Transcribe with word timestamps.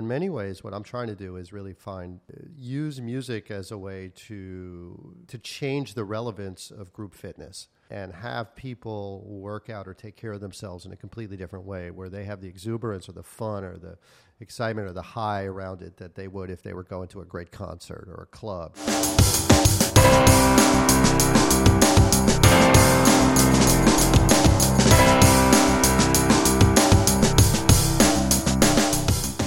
In 0.00 0.08
many 0.08 0.30
ways, 0.30 0.64
what 0.64 0.72
I'm 0.72 0.82
trying 0.82 1.08
to 1.08 1.14
do 1.14 1.36
is 1.36 1.52
really 1.52 1.74
find 1.74 2.20
uh, 2.32 2.40
use 2.56 3.02
music 3.02 3.50
as 3.50 3.70
a 3.70 3.76
way 3.76 4.10
to 4.28 5.14
to 5.28 5.36
change 5.36 5.92
the 5.92 6.04
relevance 6.04 6.70
of 6.70 6.90
group 6.90 7.12
fitness 7.12 7.68
and 7.90 8.10
have 8.14 8.56
people 8.56 9.22
work 9.26 9.68
out 9.68 9.86
or 9.86 9.92
take 9.92 10.16
care 10.16 10.32
of 10.32 10.40
themselves 10.40 10.86
in 10.86 10.92
a 10.92 10.96
completely 10.96 11.36
different 11.36 11.66
way, 11.66 11.90
where 11.90 12.08
they 12.08 12.24
have 12.24 12.40
the 12.40 12.48
exuberance 12.48 13.10
or 13.10 13.12
the 13.12 13.22
fun 13.22 13.62
or 13.62 13.76
the 13.76 13.98
excitement 14.40 14.88
or 14.88 14.94
the 14.94 15.02
high 15.02 15.44
around 15.44 15.82
it 15.82 15.98
that 15.98 16.14
they 16.14 16.28
would 16.28 16.48
if 16.48 16.62
they 16.62 16.72
were 16.72 16.84
going 16.84 17.08
to 17.08 17.20
a 17.20 17.26
great 17.26 17.50
concert 17.52 18.08
or 18.08 18.22
a 18.22 18.26
club. 18.34 18.74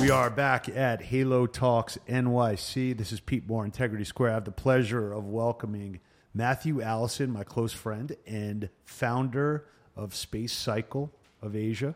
We 0.03 0.09
are 0.09 0.29
back 0.29 0.67
at 0.67 1.01
Halo 1.01 1.47
Talks 1.47 1.97
NYC. 2.09 2.97
This 2.97 3.13
is 3.13 3.21
Pete 3.21 3.47
Moore, 3.47 3.63
Integrity 3.63 4.03
Square. 4.03 4.31
I 4.31 4.33
have 4.33 4.43
the 4.43 4.51
pleasure 4.51 5.13
of 5.13 5.27
welcoming 5.27 6.01
Matthew 6.33 6.81
Allison, 6.81 7.31
my 7.31 7.45
close 7.45 7.71
friend 7.71 8.13
and 8.27 8.67
founder 8.83 9.65
of 9.95 10.13
Space 10.13 10.51
Cycle 10.51 11.09
of 11.41 11.55
Asia. 11.55 11.95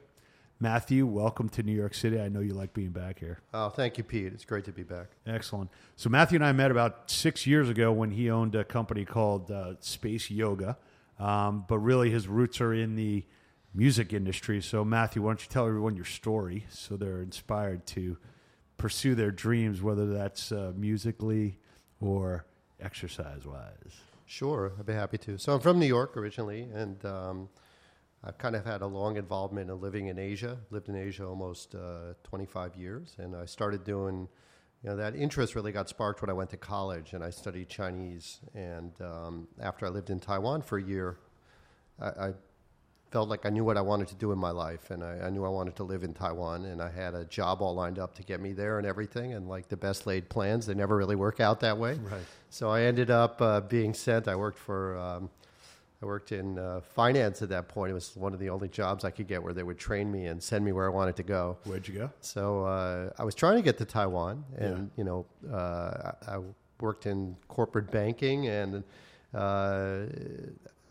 Matthew, 0.58 1.06
welcome 1.06 1.50
to 1.50 1.64
New 1.64 1.74
York 1.74 1.94
City. 1.94 2.18
I 2.18 2.30
know 2.30 2.40
you 2.40 2.54
like 2.54 2.74
being 2.74 2.92
back 2.92 3.20
here. 3.20 3.42
Oh, 3.54 3.68
thank 3.68 3.98
you, 3.98 4.06
Pete. 4.06 4.32
It's 4.32 4.46
great 4.46 4.64
to 4.64 4.72
be 4.72 4.84
back. 4.84 5.08
Excellent. 5.26 5.70
So, 5.98 6.10
Matthew 6.10 6.38
and 6.38 6.46
I 6.46 6.54
met 6.54 6.72
about 6.72 7.12
six 7.12 7.46
years 7.46 7.68
ago 7.68 7.92
when 7.92 8.12
he 8.12 8.32
owned 8.32 8.56
a 8.56 8.64
company 8.64 9.04
called 9.04 9.52
uh, 9.52 9.74
Space 9.82 10.32
Yoga. 10.32 10.78
Um, 11.20 11.66
but 11.68 11.80
really, 11.80 12.10
his 12.10 12.30
roots 12.30 12.62
are 12.62 12.74
in 12.74 12.96
the 12.96 13.26
music 13.78 14.12
industry. 14.12 14.60
So, 14.60 14.84
Matthew, 14.84 15.22
why 15.22 15.30
don't 15.30 15.42
you 15.42 15.50
tell 15.50 15.68
everyone 15.68 15.96
your 15.96 16.06
story 16.06 16.66
so 16.70 16.98
they're 16.98 17.22
inspired 17.22 17.86
to 17.88 18.18
pursue 18.78 19.14
their 19.14 19.30
dreams, 19.32 19.84
whether 19.84 20.08
that's 20.08 20.52
uh, 20.52 20.74
musically 20.76 21.60
or 22.02 22.48
exercise 22.80 23.46
wise? 23.46 24.02
Sure, 24.26 24.74
I'd 24.80 24.86
be 24.88 24.94
happy 24.94 25.20
to. 25.20 25.38
So, 25.38 25.54
I'm 25.54 25.60
from 25.60 25.80
New 25.80 25.86
York 25.86 26.18
originally, 26.18 26.68
and 26.74 27.06
um, 27.06 27.50
I've 28.24 28.40
kind 28.40 28.56
of 28.56 28.66
had 28.66 28.82
a 28.82 28.88
long 28.88 29.16
involvement 29.16 29.70
in 29.70 29.80
living 29.80 30.08
in 30.08 30.18
Asia. 30.18 30.58
Lived 30.72 30.90
in 30.90 30.96
Asia 30.96 31.26
almost 31.26 31.76
uh, 31.76 32.14
25 32.24 32.76
years, 32.76 33.16
and 33.20 33.36
I 33.36 33.46
started 33.46 33.84
doing. 33.84 34.28
You 34.84 34.92
know 34.92 34.98
that 34.98 35.16
interest 35.16 35.56
really 35.56 35.72
got 35.72 35.90
sparked 35.90 36.22
when 36.22 36.30
I 36.30 36.34
went 36.34 36.52
to 36.52 36.58
college 36.58 37.14
and 37.14 37.24
I 37.24 37.32
studied 37.32 37.68
Chinese. 37.68 38.42
And 38.54 38.92
um, 39.02 39.48
after 39.60 39.88
I 39.88 39.90
lived 39.90 40.12
in 40.12 40.20
Taiwan 40.20 40.62
for 40.62 40.78
a 40.78 40.84
year, 40.84 41.18
I, 42.00 42.06
I 42.06 42.34
felt 43.10 43.30
like 43.30 43.46
I 43.46 43.50
knew 43.50 43.64
what 43.64 43.78
I 43.78 43.82
wanted 43.82 44.08
to 44.10 44.16
do 44.16 44.32
in 44.32 44.38
my 44.38 44.52
life, 44.52 44.92
and 44.92 45.04
I, 45.04 45.18
I, 45.26 45.30
knew 45.30 45.46
I 45.46 45.50
wanted 45.50 45.76
to 45.78 45.84
live 45.84 46.04
in 46.04 46.14
Taiwan, 46.14 46.66
and 46.66 46.82
I 46.82 46.90
had 46.90 47.14
a 47.14 47.26
job 47.26 47.62
all 47.62 47.74
lined 47.74 48.00
up 48.00 48.14
to 48.16 48.24
get 48.24 48.42
me 48.42 48.54
there 48.54 48.78
and 48.78 48.88
everything. 48.88 49.34
And 49.34 49.48
like 49.48 49.70
the 49.70 49.78
best 49.78 50.06
laid 50.06 50.30
plans, 50.30 50.66
they 50.66 50.74
never 50.74 50.98
really 50.98 51.16
work 51.16 51.40
out 51.40 51.60
that 51.62 51.78
way. 51.78 51.94
Right. 51.94 52.22
So 52.50 52.70
I 52.70 52.82
ended 52.82 53.10
up 53.10 53.42
uh, 53.42 53.62
being 53.62 53.94
sent. 53.94 54.28
I 54.28 54.36
worked 54.36 54.60
for. 54.60 54.98
Um, 54.98 55.30
I 56.02 56.06
worked 56.06 56.32
in 56.32 56.60
uh, 56.60 56.82
finance 56.82 57.42
at 57.42 57.50
that 57.50 57.70
point. 57.70 57.90
It 57.90 57.96
was 57.96 58.16
one 58.16 58.32
of 58.32 58.40
the 58.40 58.50
only 58.50 58.68
jobs 58.68 59.04
I 59.04 59.10
could 59.10 59.28
get 59.28 59.42
where 59.42 59.54
they 59.54 59.64
would 59.64 59.80
train 59.80 60.12
me 60.12 60.28
and 60.28 60.42
send 60.42 60.64
me 60.64 60.72
where 60.72 60.86
I 60.86 60.94
wanted 60.94 61.16
to 61.16 61.24
go. 61.24 61.58
Where'd 61.64 61.88
you 61.88 61.96
go? 61.96 62.12
So 62.22 62.66
uh, 62.66 63.10
I 63.18 63.24
was 63.24 63.34
trying 63.34 63.56
to 63.56 63.64
get 63.64 63.80
to 63.80 63.86
Taiwan, 63.86 64.44
and 64.58 64.78
yeah. 64.78 64.84
you 64.96 65.04
know, 65.04 65.26
uh, 65.52 66.12
I, 66.28 66.36
I, 66.36 66.40
worked 66.80 67.08
in 67.08 67.36
corporate 67.48 67.90
banking, 67.90 68.46
and 68.50 68.84
uh, 69.34 70.02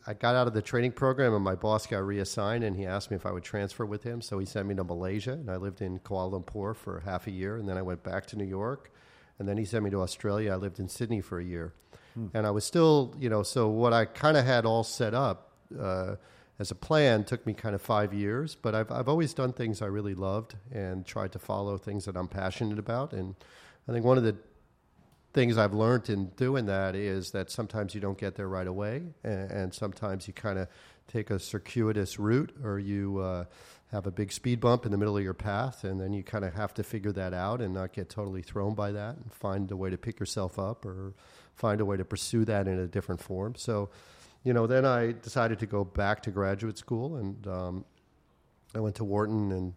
I 0.07 0.15
got 0.15 0.37
out 0.37 0.47
of 0.47 0.55
the 0.55 0.63
training 0.63 0.93
program, 0.93 1.35
and 1.35 1.43
my 1.43 1.57
boss 1.57 1.87
got 1.87 2.07
reassigned, 2.07 2.63
and 2.63 2.77
he 2.77 2.87
asked 2.87 3.11
me 3.11 3.17
if 3.17 3.27
I 3.27 3.33
would 3.33 3.43
transfer 3.43 3.85
with 3.85 4.05
him. 4.05 4.21
So 4.21 4.39
he 4.39 4.47
sent 4.47 4.69
me 4.69 4.75
to 4.77 4.85
Malaysia, 4.85 5.33
and 5.33 5.51
I 5.51 5.57
lived 5.57 5.83
in 5.83 5.99
Kuala 5.99 6.41
Lumpur 6.41 6.77
for 6.77 7.01
half 7.01 7.27
a 7.27 7.31
year, 7.33 7.57
and 7.57 7.69
then 7.69 7.77
I 7.77 7.83
went 7.83 8.05
back 8.05 8.27
to 8.27 8.37
New 8.37 8.45
York, 8.45 8.93
and 9.39 9.49
then 9.49 9.57
he 9.57 9.65
sent 9.65 9.83
me 9.83 9.91
to 9.91 10.01
Australia. 10.03 10.53
I 10.53 10.57
lived 10.57 10.79
in 10.79 10.89
Sydney 10.89 11.21
for 11.21 11.41
a 11.41 11.45
year. 11.45 11.75
Hmm. 12.15 12.29
And 12.35 12.47
I 12.47 12.51
was 12.51 12.65
still, 12.65 13.15
you 13.19 13.29
know, 13.29 13.43
so 13.43 13.69
what 13.69 13.93
I 13.93 14.05
kind 14.05 14.37
of 14.37 14.45
had 14.45 14.65
all 14.65 14.85
set 14.85 15.13
up 15.13 15.51
uh, 15.79 16.17
as 16.59 16.71
a 16.71 16.75
plan 16.75 17.25
took 17.25 17.45
me 17.47 17.53
kind 17.53 17.75
of 17.75 17.83
five 17.83 18.15
years, 18.15 18.55
but 18.55 18.75
I've, 18.75 18.91
I've 18.91 19.09
always 19.09 19.35
done 19.35 19.53
things 19.53 19.83
I 19.83 19.87
really 19.87 20.15
loved 20.15 20.55
and 20.73 21.05
tried 21.05 21.33
to 21.33 21.39
follow 21.39 21.77
things 21.77 22.05
that 22.07 22.17
I'm 22.17 22.29
passionate 22.29 22.79
about. 22.79 23.13
And 23.13 23.35
I 23.89 23.93
think 23.93 24.05
one 24.05 24.19
of 24.19 24.25
the 24.25 24.37
things 25.37 25.59
I've 25.59 25.75
learned 25.75 26.09
in 26.09 26.29
doing 26.29 26.65
that 26.65 26.95
is 26.95 27.33
that 27.33 27.51
sometimes 27.51 27.95
you 27.95 28.01
don't 28.01 28.17
get 28.17 28.37
there 28.37 28.49
right 28.49 28.67
away, 28.67 29.03
and, 29.23 29.51
and 29.51 29.75
sometimes 29.75 30.27
you 30.27 30.33
kind 30.33 30.59
of 30.59 30.67
take 31.09 31.29
a 31.29 31.39
circuitous 31.39 32.19
route 32.19 32.57
or 32.65 32.79
you 32.79 33.19
uh, 33.19 33.45
have 33.93 34.07
a 34.07 34.11
big 34.11 34.33
speed 34.33 34.61
bump 34.61 34.87
in 34.87 34.93
the 34.93 34.97
middle 34.97 35.15
of 35.15 35.23
your 35.23 35.35
path, 35.35 35.85
and 35.85 36.01
then 36.01 36.15
you 36.15 36.23
kind 36.23 36.43
of 36.43 36.55
have 36.55 36.73
to 36.73 36.83
figure 36.83 37.13
that 37.13 37.35
out 37.35 37.61
and 37.61 37.75
not 37.75 37.93
get 37.93 38.09
totally 38.09 38.41
thrown 38.41 38.75
by 38.75 38.91
that 38.91 39.15
and 39.17 39.31
find 39.31 39.71
a 39.71 39.77
way 39.77 39.91
to 39.91 39.99
pick 39.99 40.19
yourself 40.19 40.59
up 40.59 40.87
or 40.87 41.13
find 41.55 41.83
a 41.83 41.85
way 41.85 41.99
to 41.99 42.05
pursue 42.05 42.47
that 42.47 42.67
in 42.67 42.79
a 42.79 42.87
different 42.87 43.21
form. 43.21 43.55
So, 43.57 43.91
you 44.43 44.55
know, 44.55 44.67
then 44.67 44.87
I 44.87 45.13
decided 45.13 45.59
to 45.59 45.67
go 45.67 45.85
back 45.85 46.23
to 46.23 46.31
graduate 46.31 46.79
school, 46.79 47.17
and 47.17 47.47
um, 47.47 47.85
I 48.75 48.81
went 48.81 48.95
to 48.97 49.05
Wharton. 49.05 49.53
And 49.53 49.75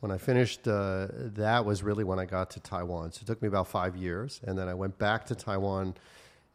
when 0.00 0.12
I 0.12 0.18
finished, 0.18 0.66
uh, 0.68 1.08
that 1.12 1.64
was 1.64 1.82
really 1.82 2.04
when 2.04 2.18
I 2.18 2.24
got 2.24 2.50
to 2.50 2.60
Taiwan. 2.60 3.12
So 3.12 3.20
it 3.22 3.26
took 3.26 3.42
me 3.42 3.48
about 3.48 3.66
five 3.66 3.96
years, 3.96 4.40
and 4.44 4.56
then 4.56 4.68
I 4.68 4.74
went 4.74 4.96
back 4.98 5.26
to 5.26 5.34
Taiwan, 5.34 5.94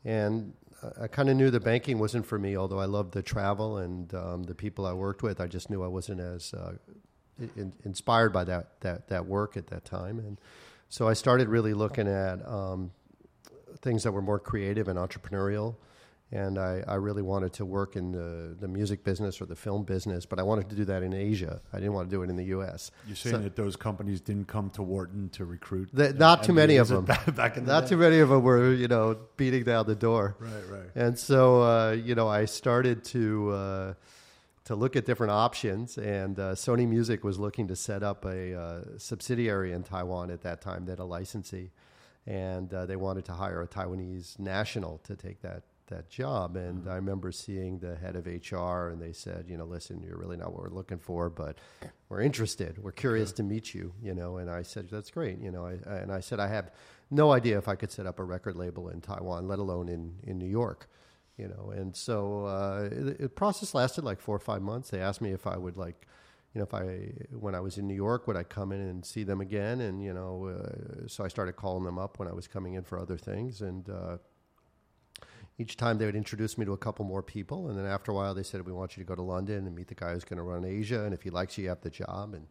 and 0.06 0.54
I 1.00 1.08
kind 1.08 1.30
of 1.30 1.36
knew 1.36 1.50
the 1.50 1.60
banking 1.60 2.00
wasn't 2.00 2.26
for 2.26 2.40
me. 2.40 2.58
Although 2.58 2.80
I 2.80 2.86
loved 2.86 3.14
the 3.14 3.22
travel 3.22 3.78
and 3.78 4.14
um, 4.14 4.44
the 4.44 4.56
people 4.56 4.86
I 4.86 4.94
worked 4.94 5.24
with, 5.24 5.40
I 5.40 5.48
just 5.48 5.70
knew 5.70 5.84
I 5.84 5.88
wasn't 5.88 6.20
as 6.20 6.54
uh, 6.54 6.74
in, 7.56 7.74
inspired 7.84 8.32
by 8.32 8.44
that 8.46 8.80
that 8.82 9.08
that 9.08 9.26
work 9.26 9.58
at 9.58 9.68
that 9.68 9.86
time, 9.86 10.20
and 10.20 10.40
so 10.90 11.08
I 11.08 11.14
started 11.14 11.48
really 11.48 11.74
looking 11.74 12.08
at 12.08 12.46
um, 12.48 12.92
things 13.82 14.04
that 14.04 14.12
were 14.12 14.22
more 14.22 14.40
creative 14.40 14.88
and 14.88 14.98
entrepreneurial. 15.00 15.76
And 16.34 16.58
I, 16.58 16.84
I 16.88 16.96
really 16.96 17.22
wanted 17.22 17.54
to 17.54 17.66
work 17.66 17.96
in 17.96 18.12
the, 18.12 18.56
the 18.60 18.68
music 18.68 19.04
business 19.04 19.40
or 19.40 19.46
the 19.46 19.56
film 19.56 19.84
business, 19.84 20.26
but 20.26 20.40
I 20.40 20.44
wanted 20.44 20.68
to 20.72 20.76
do 20.76 20.84
that 20.86 21.04
in 21.04 21.14
Asia. 21.14 21.62
I 21.72 21.78
didn't 21.78 21.94
want 21.94 22.10
to 22.10 22.16
do 22.16 22.24
it 22.24 22.30
in 22.32 22.36
the 22.36 22.46
U.S. 22.46 22.90
You're 23.06 23.16
saying 23.16 23.36
so, 23.36 23.42
that 23.44 23.56
those 23.56 23.76
companies 23.76 24.20
didn't 24.20 24.48
come 24.48 24.72
to 24.72 24.82
Wharton 24.82 25.30
to 25.30 25.46
recruit? 25.46 25.90
The, 25.94 26.12
not 26.14 26.44
too 26.44 26.54
many 26.54 26.78
of 26.78 26.88
them. 26.88 27.06
Back 27.36 27.58
in 27.58 27.66
not 27.66 27.82
day. 27.82 27.90
too 27.90 27.98
many 27.98 28.18
of 28.18 28.30
them 28.30 28.42
were, 28.42 28.74
you 28.74 28.88
know, 28.88 29.16
beating 29.38 29.64
down 29.64 29.86
the 29.86 29.94
door. 29.94 30.36
Right, 30.40 30.70
right. 30.72 30.90
And 30.96 31.20
so, 31.20 31.62
uh, 31.62 31.92
you 31.92 32.16
know, 32.16 32.28
I 32.28 32.46
started 32.46 33.04
to 33.06 33.52
uh, 33.52 33.94
to 34.66 34.76
look 34.76 34.96
at 34.96 35.06
different 35.06 35.34
options. 35.34 36.00
And 36.00 36.40
uh, 36.40 36.56
Sony 36.56 36.88
Music 36.88 37.24
was 37.24 37.38
looking 37.38 37.68
to 37.68 37.76
set 37.76 38.02
up 38.02 38.26
a 38.26 38.60
uh, 38.60 38.82
subsidiary 38.98 39.72
in 39.72 39.84
Taiwan 39.84 40.32
at 40.32 40.42
that 40.42 40.62
time, 40.62 40.86
that 40.86 40.98
a 40.98 41.04
licensee 41.04 41.70
and 42.26 42.74
uh, 42.74 42.86
they 42.86 42.96
wanted 42.96 43.26
to 43.26 43.34
hire 43.34 43.62
a 43.62 43.68
Taiwanese 43.68 44.40
national 44.40 45.00
to 45.00 45.16
take 45.16 45.42
that 45.42 45.64
that 45.88 46.10
job. 46.10 46.56
And 46.56 46.82
mm-hmm. 46.82 46.90
I 46.90 46.96
remember 46.96 47.32
seeing 47.32 47.80
the 47.80 47.96
head 47.96 48.16
of 48.16 48.26
HR, 48.26 48.90
and 48.90 49.02
they 49.02 49.14
said, 49.14 49.46
you 49.48 49.58
know, 49.58 49.66
listen, 49.66 50.02
you're 50.02 50.18
really 50.18 50.38
not 50.38 50.52
what 50.52 50.62
we're 50.62 50.70
looking 50.70 51.00
for, 51.00 51.30
but 51.30 51.58
we're 52.10 52.22
interested. 52.22 52.78
We're 52.78 52.92
curious 52.92 53.30
sure. 53.30 53.38
to 53.38 53.44
meet 53.44 53.74
you, 53.74 53.94
you 54.02 54.14
know. 54.14 54.38
And 54.38 54.50
I 54.50 54.62
said, 54.62 54.90
that's 54.90 55.12
great, 55.12 55.40
you 55.40 55.52
know. 55.52 55.66
I, 55.66 55.74
and 55.96 56.12
I 56.12 56.20
said, 56.20 56.40
I 56.40 56.48
have 56.48 56.72
no 57.12 57.32
idea 57.32 57.58
if 57.58 57.68
I 57.68 57.76
could 57.76 57.92
set 57.92 58.06
up 58.06 58.20
a 58.20 58.24
record 58.24 58.56
label 58.56 58.90
in 58.90 59.02
Taiwan, 59.02 59.48
let 59.48 59.60
alone 59.60 59.90
in 59.90 60.16
in 60.24 60.38
New 60.38 60.50
York. 60.50 60.90
You 61.38 61.48
know, 61.48 61.72
and 61.72 61.96
so 61.96 62.46
uh, 62.46 62.90
the 62.90 63.28
process 63.28 63.74
lasted 63.74 64.04
like 64.04 64.22
four 64.22 64.36
or 64.36 64.40
five 64.40 64.62
months. 64.62 64.92
They 64.92 65.00
asked 65.00 65.20
me 65.20 65.32
if 65.32 65.48
I 65.48 65.58
would 65.58 65.78
like 65.78 66.08
you 66.54 66.60
know, 66.60 66.66
if 66.66 66.74
I 66.74 67.12
when 67.32 67.56
I 67.56 67.60
was 67.60 67.78
in 67.78 67.88
New 67.88 67.96
York, 67.96 68.28
would 68.28 68.38
I 68.38 68.44
come 68.44 68.72
in 68.72 68.80
and 68.80 69.04
see 69.04 69.24
them 69.24 69.42
again? 69.42 69.82
And 69.82 70.04
you 70.04 70.14
know, 70.14 70.56
uh, 70.56 71.08
so 71.08 71.24
I 71.24 71.28
started 71.28 71.54
calling 71.54 71.84
them 71.84 71.98
up 71.98 72.20
when 72.20 72.28
I 72.28 72.34
was 72.34 72.48
coming 72.48 72.76
in 72.76 72.84
for 72.84 73.00
other 73.00 73.18
things, 73.18 73.62
and 73.62 73.90
uh, 73.90 74.18
each 75.58 75.78
time 75.78 75.98
they 75.98 76.06
would 76.06 76.16
introduce 76.16 76.58
me 76.58 76.66
to 76.66 76.74
a 76.74 76.78
couple 76.78 77.06
more 77.06 77.22
people, 77.22 77.70
and 77.70 77.78
then 77.78 77.86
after 77.86 78.12
a 78.12 78.16
while 78.16 78.34
they 78.34 78.44
said, 78.44 78.66
"We 78.66 78.72
want 78.72 78.98
you 78.98 79.04
to 79.04 79.08
go 79.08 79.16
to 79.16 79.22
London 79.22 79.68
and 79.68 79.76
meet 79.76 79.88
the 79.88 79.96
guy 79.96 80.14
who's 80.14 80.24
going 80.24 80.38
to 80.38 80.44
run 80.44 80.66
Asia, 80.66 81.04
and 81.04 81.14
if 81.14 81.22
he 81.22 81.30
likes 81.30 81.58
you, 81.58 81.64
you 81.64 81.70
have 81.70 81.82
the 81.82 81.90
job, 81.90 82.34
and 82.34 82.48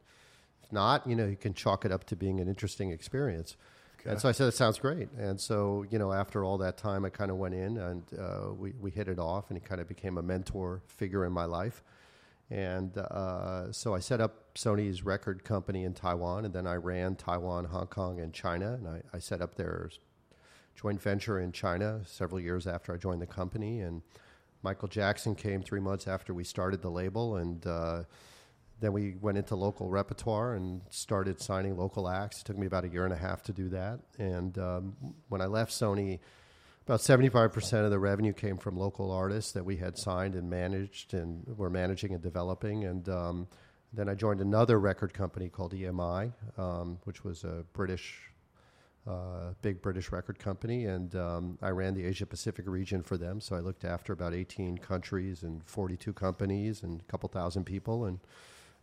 if 0.63 0.73
not, 0.73 1.07
you 1.07 1.17
know, 1.17 1.27
you 1.27 1.37
can 1.37 1.55
chalk 1.55 1.85
it 1.85 1.93
up 1.93 2.05
to 2.05 2.17
being 2.17 2.41
an 2.41 2.49
interesting 2.49 2.91
experience." 2.91 3.57
Okay. 4.01 4.11
And 4.11 4.21
so 4.21 4.29
I 4.29 4.33
said, 4.33 4.47
That 4.47 4.53
sounds 4.53 4.79
great." 4.79 5.11
And 5.13 5.41
so 5.41 5.85
you 5.91 5.99
know, 5.99 6.13
after 6.13 6.45
all 6.45 6.59
that 6.59 6.77
time, 6.77 7.05
I 7.05 7.11
kind 7.11 7.31
of 7.31 7.39
went 7.39 7.55
in 7.55 7.79
and 7.79 8.03
uh, 8.19 8.53
we 8.57 8.73
we 8.81 8.91
hit 8.91 9.09
it 9.09 9.19
off, 9.19 9.51
and 9.51 9.59
he 9.59 9.67
kind 9.67 9.81
of 9.81 9.89
became 9.89 10.17
a 10.19 10.23
mentor 10.23 10.83
figure 10.87 11.25
in 11.25 11.33
my 11.33 11.45
life. 11.45 11.83
And 12.51 12.99
uh, 12.99 13.73
so 13.73 13.95
I 13.95 14.01
set 14.01 14.21
up 14.21 14.55
Sony's 14.55 15.03
record 15.03 15.43
company 15.43 15.85
in 15.85 15.95
Taiwan, 15.95 16.45
and 16.45 16.53
then 16.53 16.67
I 16.67 16.75
ran 16.75 17.17
Taiwan, 17.17 17.65
Hong 17.65 17.87
Kong, 17.87 18.21
and 18.21 18.33
China. 18.33 18.75
And 18.75 18.87
I, 18.87 19.01
I 19.15 19.21
set 19.21 19.41
up 19.41 19.55
their 19.55 19.89
joint 20.75 21.01
venture 21.01 21.41
in 21.41 21.53
China 21.53 22.01
several 22.07 22.41
years 22.41 22.67
after 22.67 22.93
I 22.93 22.97
joined 22.97 23.23
the 23.23 23.27
company. 23.27 23.81
And 23.81 24.03
Michael 24.63 24.89
Jackson 24.89 25.35
came 25.35 25.63
three 25.63 25.81
months 25.81 26.07
after 26.07 26.33
we 26.35 26.45
started 26.45 26.83
the 26.83 26.91
label, 26.91 27.37
and 27.37 27.67
uh, 27.67 28.03
then 28.81 28.93
we 28.93 29.15
went 29.21 29.39
into 29.39 29.57
local 29.57 29.89
repertoire 29.89 30.55
and 30.55 30.83
started 30.91 31.41
signing 31.41 31.77
local 31.77 32.09
acts. 32.09 32.41
It 32.41 32.45
took 32.45 32.59
me 32.59 32.67
about 32.67 32.85
a 32.85 32.89
year 32.89 33.05
and 33.05 33.13
a 33.13 33.17
half 33.17 33.43
to 33.45 33.53
do 33.53 33.69
that. 33.71 34.01
And 34.19 34.57
um, 34.59 34.97
when 35.29 35.41
I 35.41 35.47
left 35.47 35.73
Sony, 35.73 36.21
about 36.87 37.01
75% 37.01 37.85
of 37.85 37.91
the 37.91 37.99
revenue 37.99 38.33
came 38.33 38.57
from 38.57 38.77
local 38.77 39.13
artists 39.13 39.53
that 39.53 39.65
we 39.65 39.77
had 39.77 39.97
signed 39.97 40.35
and 40.35 40.51
managed 40.51 41.15
and 41.15 41.45
were 41.57 41.71
managing 41.71 42.13
and 42.13 42.23
developing. 42.23 42.85
And 42.85 43.09
um, 43.09 43.47
Then 43.93 44.09
I 44.09 44.15
joined 44.15 44.41
another 44.41 44.81
record 44.81 45.13
company 45.13 45.49
called 45.51 45.75
EMI, 45.75 46.33
um, 46.57 46.99
which 47.05 47.25
was 47.25 47.45
a 47.45 47.65
British, 47.75 48.32
uh, 49.07 49.55
big 49.63 49.83
British 49.83 50.13
record 50.13 50.39
company, 50.39 50.87
and 50.87 51.15
um, 51.17 51.59
I 51.61 51.71
ran 51.71 51.95
the 51.95 52.05
Asia 52.05 52.27
Pacific 52.27 52.67
region 52.69 53.03
for 53.03 53.17
them. 53.17 53.41
So 53.41 53.57
I 53.57 53.61
looked 53.61 53.85
after 53.85 54.13
about 54.13 54.35
18 54.35 54.79
countries 54.79 55.43
and 55.43 55.63
42 55.65 56.13
companies 56.13 56.83
and 56.83 57.01
a 57.01 57.05
couple 57.11 57.29
thousand 57.29 57.65
people, 57.65 58.05
and 58.05 58.21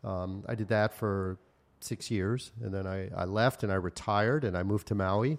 um, 0.04 0.44
I 0.48 0.56
did 0.56 0.68
that 0.69 0.94
for 0.94 1.38
six 1.80 2.12
years, 2.12 2.51
and 2.62 2.74
then 2.74 2.86
I, 2.86 3.10
I 3.16 3.25
left 3.25 3.63
and 3.63 3.71
I 3.71 3.75
retired 3.75 4.44
and 4.44 4.57
I 4.57 4.63
moved 4.63 4.88
to 4.88 4.95
Maui. 4.95 5.38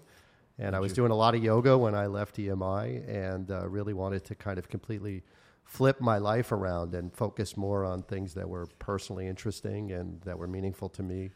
And 0.59 0.77
I 0.77 0.81
was 0.81 0.93
doing 0.93 1.11
a 1.11 1.15
lot 1.15 1.35
of 1.35 1.43
yoga 1.43 1.79
when 1.79 1.95
I 1.95 2.07
left 2.07 2.37
EMI 2.37 3.09
and 3.09 3.51
uh, 3.51 3.67
really 3.67 3.95
wanted 3.95 4.25
to 4.27 4.35
kind 4.35 4.59
of 4.59 4.69
completely 4.69 5.23
flip 5.65 6.03
my 6.03 6.19
life 6.19 6.53
around 6.53 6.95
and 6.95 7.15
focus 7.15 7.57
more 7.57 7.83
on 7.83 8.03
things 8.03 8.35
that 8.35 8.47
were 8.47 8.67
personally 8.79 9.27
interesting 9.27 9.93
and 9.93 10.21
that 10.21 10.39
were 10.39 10.47
meaningful 10.47 10.91
to 10.91 11.03
me. 11.03 11.31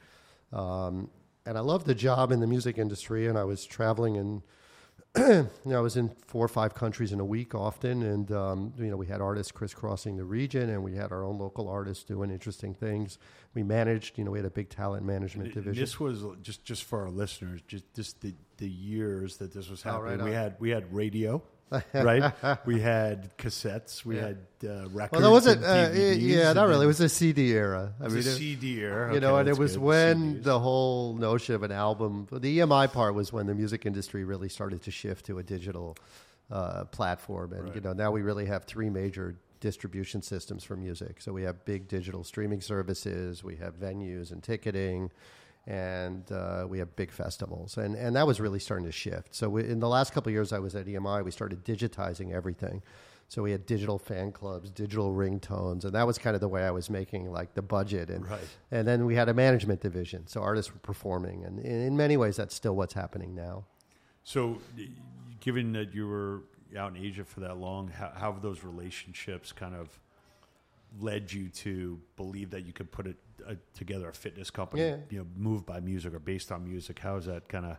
Um, 0.53 1.09
and 1.47 1.57
I 1.59 1.61
loved 1.61 1.87
the 1.87 1.95
job 1.95 2.33
in 2.33 2.41
the 2.41 2.47
music 2.47 2.79
industry, 2.79 3.27
and 3.27 3.39
I 3.39 3.45
was 3.45 3.65
traveling 3.65 4.17
and 4.17 4.43
you 5.17 5.49
know, 5.65 5.79
I 5.79 5.81
was 5.81 5.97
in 5.97 6.09
four 6.27 6.45
or 6.45 6.49
five 6.49 6.75
countries 6.75 7.13
in 7.13 7.21
a 7.21 7.25
week 7.25 7.55
often, 7.55 8.03
and 8.03 8.33
um, 8.33 8.73
you 8.77 8.87
know, 8.91 8.97
we 8.97 9.07
had 9.07 9.21
artists 9.21 9.53
crisscrossing 9.53 10.17
the 10.17 10.25
region, 10.25 10.71
and 10.71 10.83
we 10.83 10.95
had 10.97 11.13
our 11.13 11.23
own 11.23 11.39
local 11.39 11.69
artists 11.69 12.03
doing 12.03 12.31
interesting 12.31 12.75
things. 12.75 13.19
We 13.55 13.63
managed, 13.63 14.19
you 14.19 14.25
know, 14.25 14.33
we 14.33 14.39
had 14.39 14.47
a 14.47 14.51
big 14.51 14.71
talent 14.71 15.05
management 15.05 15.47
And 15.47 15.55
division. 15.55 15.81
This 15.81 16.01
was 16.01 16.25
just 16.43 16.65
just 16.65 16.83
for 16.85 17.03
our 17.03 17.11
listeners, 17.11 17.61
just 17.69 17.85
just 17.95 18.21
the, 18.23 18.35
the 18.57 18.69
years 18.69 19.37
that 19.37 19.53
this 19.53 19.69
was 19.71 19.85
Oh, 19.87 19.93
happening. 19.93 20.19
right 20.19 20.25
we 20.29 20.33
had 20.33 20.57
we 20.59 20.71
had 20.71 20.93
radio, 20.93 21.41
right? 21.95 22.33
we 22.67 22.81
had 22.81 23.37
cassettes, 23.37 24.05
we 24.05 24.17
Yeah. 24.17 24.23
had 24.23 24.39
uh, 24.65 24.89
records. 24.91 25.13
well, 25.13 25.21
that 25.23 25.31
wasn't, 25.31 25.65
uh, 25.65 25.91
yeah, 25.95 26.53
not 26.53 26.69
really. 26.69 26.85
It 26.85 26.89
was 26.89 27.01
a 27.01 27.09
CD 27.09 27.53
era. 27.53 27.93
I 28.01 28.05
it 28.05 28.13
was 28.13 28.15
mean, 28.15 28.27
a 28.27 28.37
it- 28.37 28.39
CD 28.39 28.81
era, 28.81 29.07
you 29.11 29.17
Okay, 29.17 29.21
know, 29.27 29.37
and 29.37 29.49
it 29.49 29.59
was 29.59 29.73
good, 29.77 29.83
when 29.83 30.35
CDs. 30.37 30.43
the 30.45 30.59
whole 30.61 31.15
notion 31.15 31.55
of 31.55 31.63
an 31.63 31.73
album, 31.73 32.29
the 32.31 32.59
EMI 32.59 32.93
part 32.93 33.15
was 33.15 33.33
when 33.33 33.47
the 33.47 33.55
music 33.55 33.87
industry 33.87 34.25
really 34.25 34.49
started 34.49 34.83
to 34.83 34.91
shift 34.91 35.27
to 35.27 35.39
a 35.39 35.43
digital 35.43 35.97
uh, 36.51 36.85
platform. 36.85 37.53
And, 37.55 37.75
you 37.75 37.81
know, 37.81 37.93
now 37.95 38.11
we 38.11 38.23
really 38.23 38.47
have 38.47 38.65
three 38.65 38.91
major 38.91 39.35
distribution 39.61 40.21
systems 40.23 40.63
for 40.63 40.77
music. 40.77 41.21
So 41.23 41.33
we 41.33 41.43
have 41.45 41.65
big 41.65 41.89
digital 41.89 42.23
streaming 42.23 42.61
services, 42.61 43.43
we 43.43 43.57
have 43.57 43.81
venues 43.81 44.31
and 44.31 44.43
ticketing, 44.43 45.11
and 45.67 46.31
uh, 46.31 46.67
we 46.69 46.79
have 46.79 46.95
big 46.97 47.11
festivals. 47.11 47.77
And, 47.79 47.95
and 47.95 48.15
that 48.17 48.27
was 48.27 48.41
really 48.41 48.59
starting 48.59 48.87
to 48.87 48.93
shift. 48.93 49.35
So 49.35 49.49
we, 49.49 49.65
in 49.65 49.81
the 49.81 49.89
last 49.89 50.13
couple 50.13 50.31
of 50.31 50.35
years 50.35 50.53
I 50.53 50.59
was 50.59 50.75
at 50.75 50.87
EMI, 50.87 51.25
we 51.25 51.31
started 51.31 51.65
digitizing 51.65 52.33
everything. 52.33 52.83
So 53.29 53.43
we 53.43 53.53
had 53.53 53.65
digital 53.65 53.99
fan 53.99 54.33
clubs, 54.33 54.71
digital 54.71 55.15
ringtones, 55.15 55.85
and 55.85 55.95
that 55.95 56.07
was 56.07 56.19
kind 56.19 56.35
of 56.35 56.41
the 56.41 56.49
way 56.49 56.63
I 56.63 56.71
was 56.71 56.91
making 56.91 57.33
like 57.33 57.55
the 57.55 57.63
budget. 57.63 58.11
And 58.11 58.29
Right. 58.29 58.41
and 58.71 58.87
then 58.87 59.07
we 59.07 59.15
had 59.15 59.29
a 59.29 59.35
management 59.35 59.81
division, 59.81 60.27
so 60.27 60.43
artists 60.43 60.73
were 60.73 60.81
performing, 60.81 61.45
and 61.45 61.59
in, 61.59 61.81
in 61.81 61.97
many 61.97 62.17
ways, 62.19 62.37
that's 62.37 62.55
still 62.55 62.77
what's 62.77 62.93
happening 62.93 63.35
now. 63.35 63.65
So, 64.25 64.61
given 65.41 65.73
that 65.73 65.95
you 65.95 66.07
were 66.07 66.43
out 66.77 66.95
in 66.95 67.03
Asia 67.03 67.25
for 67.25 67.41
that 67.41 67.57
long, 67.57 67.89
how, 67.89 68.13
how 68.15 68.33
have 68.33 68.43
those 68.43 68.63
relationships 68.63 69.53
kind 69.53 69.75
of 69.75 69.99
led 71.01 71.33
you 71.33 71.49
to 71.49 72.01
believe 72.17 72.51
that 72.51 72.65
you 72.65 72.73
could 72.73 72.91
put 72.93 73.07
it 73.07 73.17
uh, 73.47 73.55
together 73.75 74.09
a 74.09 74.13
fitness 74.13 74.51
company, 74.51 74.83
Yeah. 74.83 74.97
you 75.11 75.19
know, 75.19 75.27
moved 75.37 75.67
by 75.67 75.81
music 75.81 76.15
or 76.15 76.19
based 76.19 76.53
on 76.53 76.65
music? 76.65 76.99
How 76.99 77.17
has 77.17 77.27
that 77.27 77.49
kind 77.49 77.67
of 77.67 77.77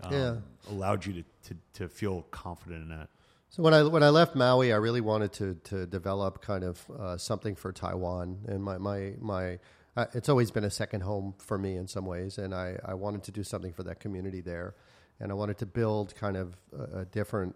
um, 0.00 0.12
Yeah. 0.12 0.36
allowed 0.70 1.04
you 1.06 1.12
to, 1.14 1.24
to, 1.48 1.56
to 1.74 1.88
feel 1.88 2.22
confident 2.30 2.82
in 2.84 2.88
that? 2.90 3.08
So 3.50 3.62
when 3.62 3.72
I 3.72 3.84
when 3.84 4.02
I 4.02 4.08
left 4.08 4.34
Maui, 4.34 4.72
I 4.72 4.76
really 4.76 5.00
wanted 5.00 5.32
to 5.34 5.54
to 5.70 5.86
develop 5.86 6.42
kind 6.42 6.64
of 6.64 6.90
uh, 6.90 7.16
something 7.16 7.54
for 7.54 7.72
Taiwan, 7.72 8.40
and 8.48 8.62
my 8.64 8.78
my 8.78 9.14
my. 9.20 9.58
Uh, 9.96 10.06
it's 10.12 10.28
always 10.28 10.50
been 10.50 10.64
a 10.64 10.70
second 10.70 11.02
home 11.02 11.34
for 11.38 11.56
me 11.56 11.76
in 11.76 11.86
some 11.86 12.04
ways, 12.04 12.36
and 12.38 12.52
I, 12.52 12.76
I 12.84 12.94
wanted 12.94 13.22
to 13.24 13.30
do 13.30 13.44
something 13.44 13.72
for 13.72 13.84
that 13.84 14.00
community 14.00 14.40
there, 14.40 14.74
and 15.20 15.30
I 15.30 15.34
wanted 15.34 15.56
to 15.58 15.66
build 15.66 16.16
kind 16.16 16.36
of 16.36 16.56
a, 16.76 17.00
a 17.00 17.04
different 17.04 17.54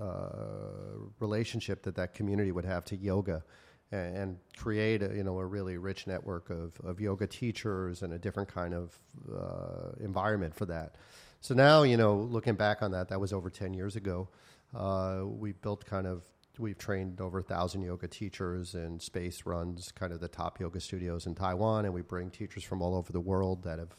uh, 0.00 0.98
relationship 1.20 1.82
that 1.84 1.94
that 1.94 2.12
community 2.14 2.50
would 2.52 2.64
have 2.64 2.84
to 2.86 2.96
yoga, 2.96 3.44
and, 3.92 4.16
and 4.16 4.36
create 4.56 5.02
a, 5.02 5.14
you 5.14 5.24
know 5.24 5.38
a 5.38 5.46
really 5.46 5.76
rich 5.76 6.06
network 6.06 6.50
of, 6.50 6.78
of 6.84 7.00
yoga 7.00 7.26
teachers 7.26 8.02
and 8.02 8.12
a 8.12 8.18
different 8.18 8.52
kind 8.52 8.74
of 8.74 8.98
uh, 9.32 9.92
environment 10.00 10.54
for 10.54 10.66
that. 10.66 10.96
So 11.40 11.54
now 11.54 11.82
you 11.82 11.96
know 11.96 12.16
looking 12.16 12.54
back 12.54 12.82
on 12.82 12.92
that, 12.92 13.08
that 13.08 13.20
was 13.20 13.32
over 13.32 13.50
ten 13.50 13.74
years 13.74 13.96
ago. 13.96 14.28
Uh, 14.74 15.22
we 15.24 15.52
built 15.52 15.84
kind 15.84 16.06
of 16.06 16.22
we've 16.58 16.78
trained 16.78 17.20
over 17.20 17.38
a 17.38 17.42
thousand 17.42 17.82
yoga 17.82 18.06
teachers 18.06 18.74
and 18.74 19.00
space 19.00 19.46
runs 19.46 19.92
kind 19.92 20.12
of 20.12 20.20
the 20.20 20.28
top 20.28 20.60
yoga 20.60 20.78
studios 20.78 21.26
in 21.26 21.34
taiwan 21.34 21.86
and 21.86 21.94
we 21.94 22.02
bring 22.02 22.28
teachers 22.28 22.62
from 22.62 22.82
all 22.82 22.94
over 22.94 23.12
the 23.12 23.20
world 23.20 23.62
that 23.62 23.78
have 23.78 23.96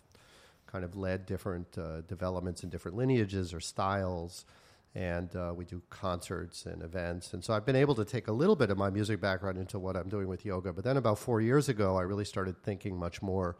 kind 0.68 0.86
of 0.86 0.96
led 0.96 1.26
different 1.26 1.78
uh, 1.78 2.02
developments 2.02 2.64
in 2.64 2.70
different 2.70 2.96
lineages 2.96 3.54
or 3.54 3.60
styles 3.60 4.46
and 4.94 5.36
uh, 5.36 5.54
we 5.56 5.66
do 5.66 5.82
concerts 5.90 6.66
and 6.66 6.82
events. 6.84 7.34
And 7.34 7.44
so 7.44 7.54
i've 7.54 7.66
been 7.66 7.76
able 7.76 7.96
to 7.96 8.06
take 8.06 8.28
a 8.28 8.32
little 8.32 8.56
bit 8.56 8.70
of 8.70 8.78
my 8.78 8.90
music 8.90 9.22
background 9.22 9.58
into 9.58 9.80
what 9.80 9.96
i'm 9.96 10.10
doing 10.10 10.28
with 10.28 10.46
yoga. 10.46 10.74
But 10.74 10.84
then 10.84 10.98
about 10.98 11.20
four 11.20 11.42
years 11.42 11.70
ago 11.70 11.98
i 11.98 12.02
really 12.02 12.26
started 12.26 12.62
thinking 12.64 12.98
much 12.98 13.22
more 13.22 13.56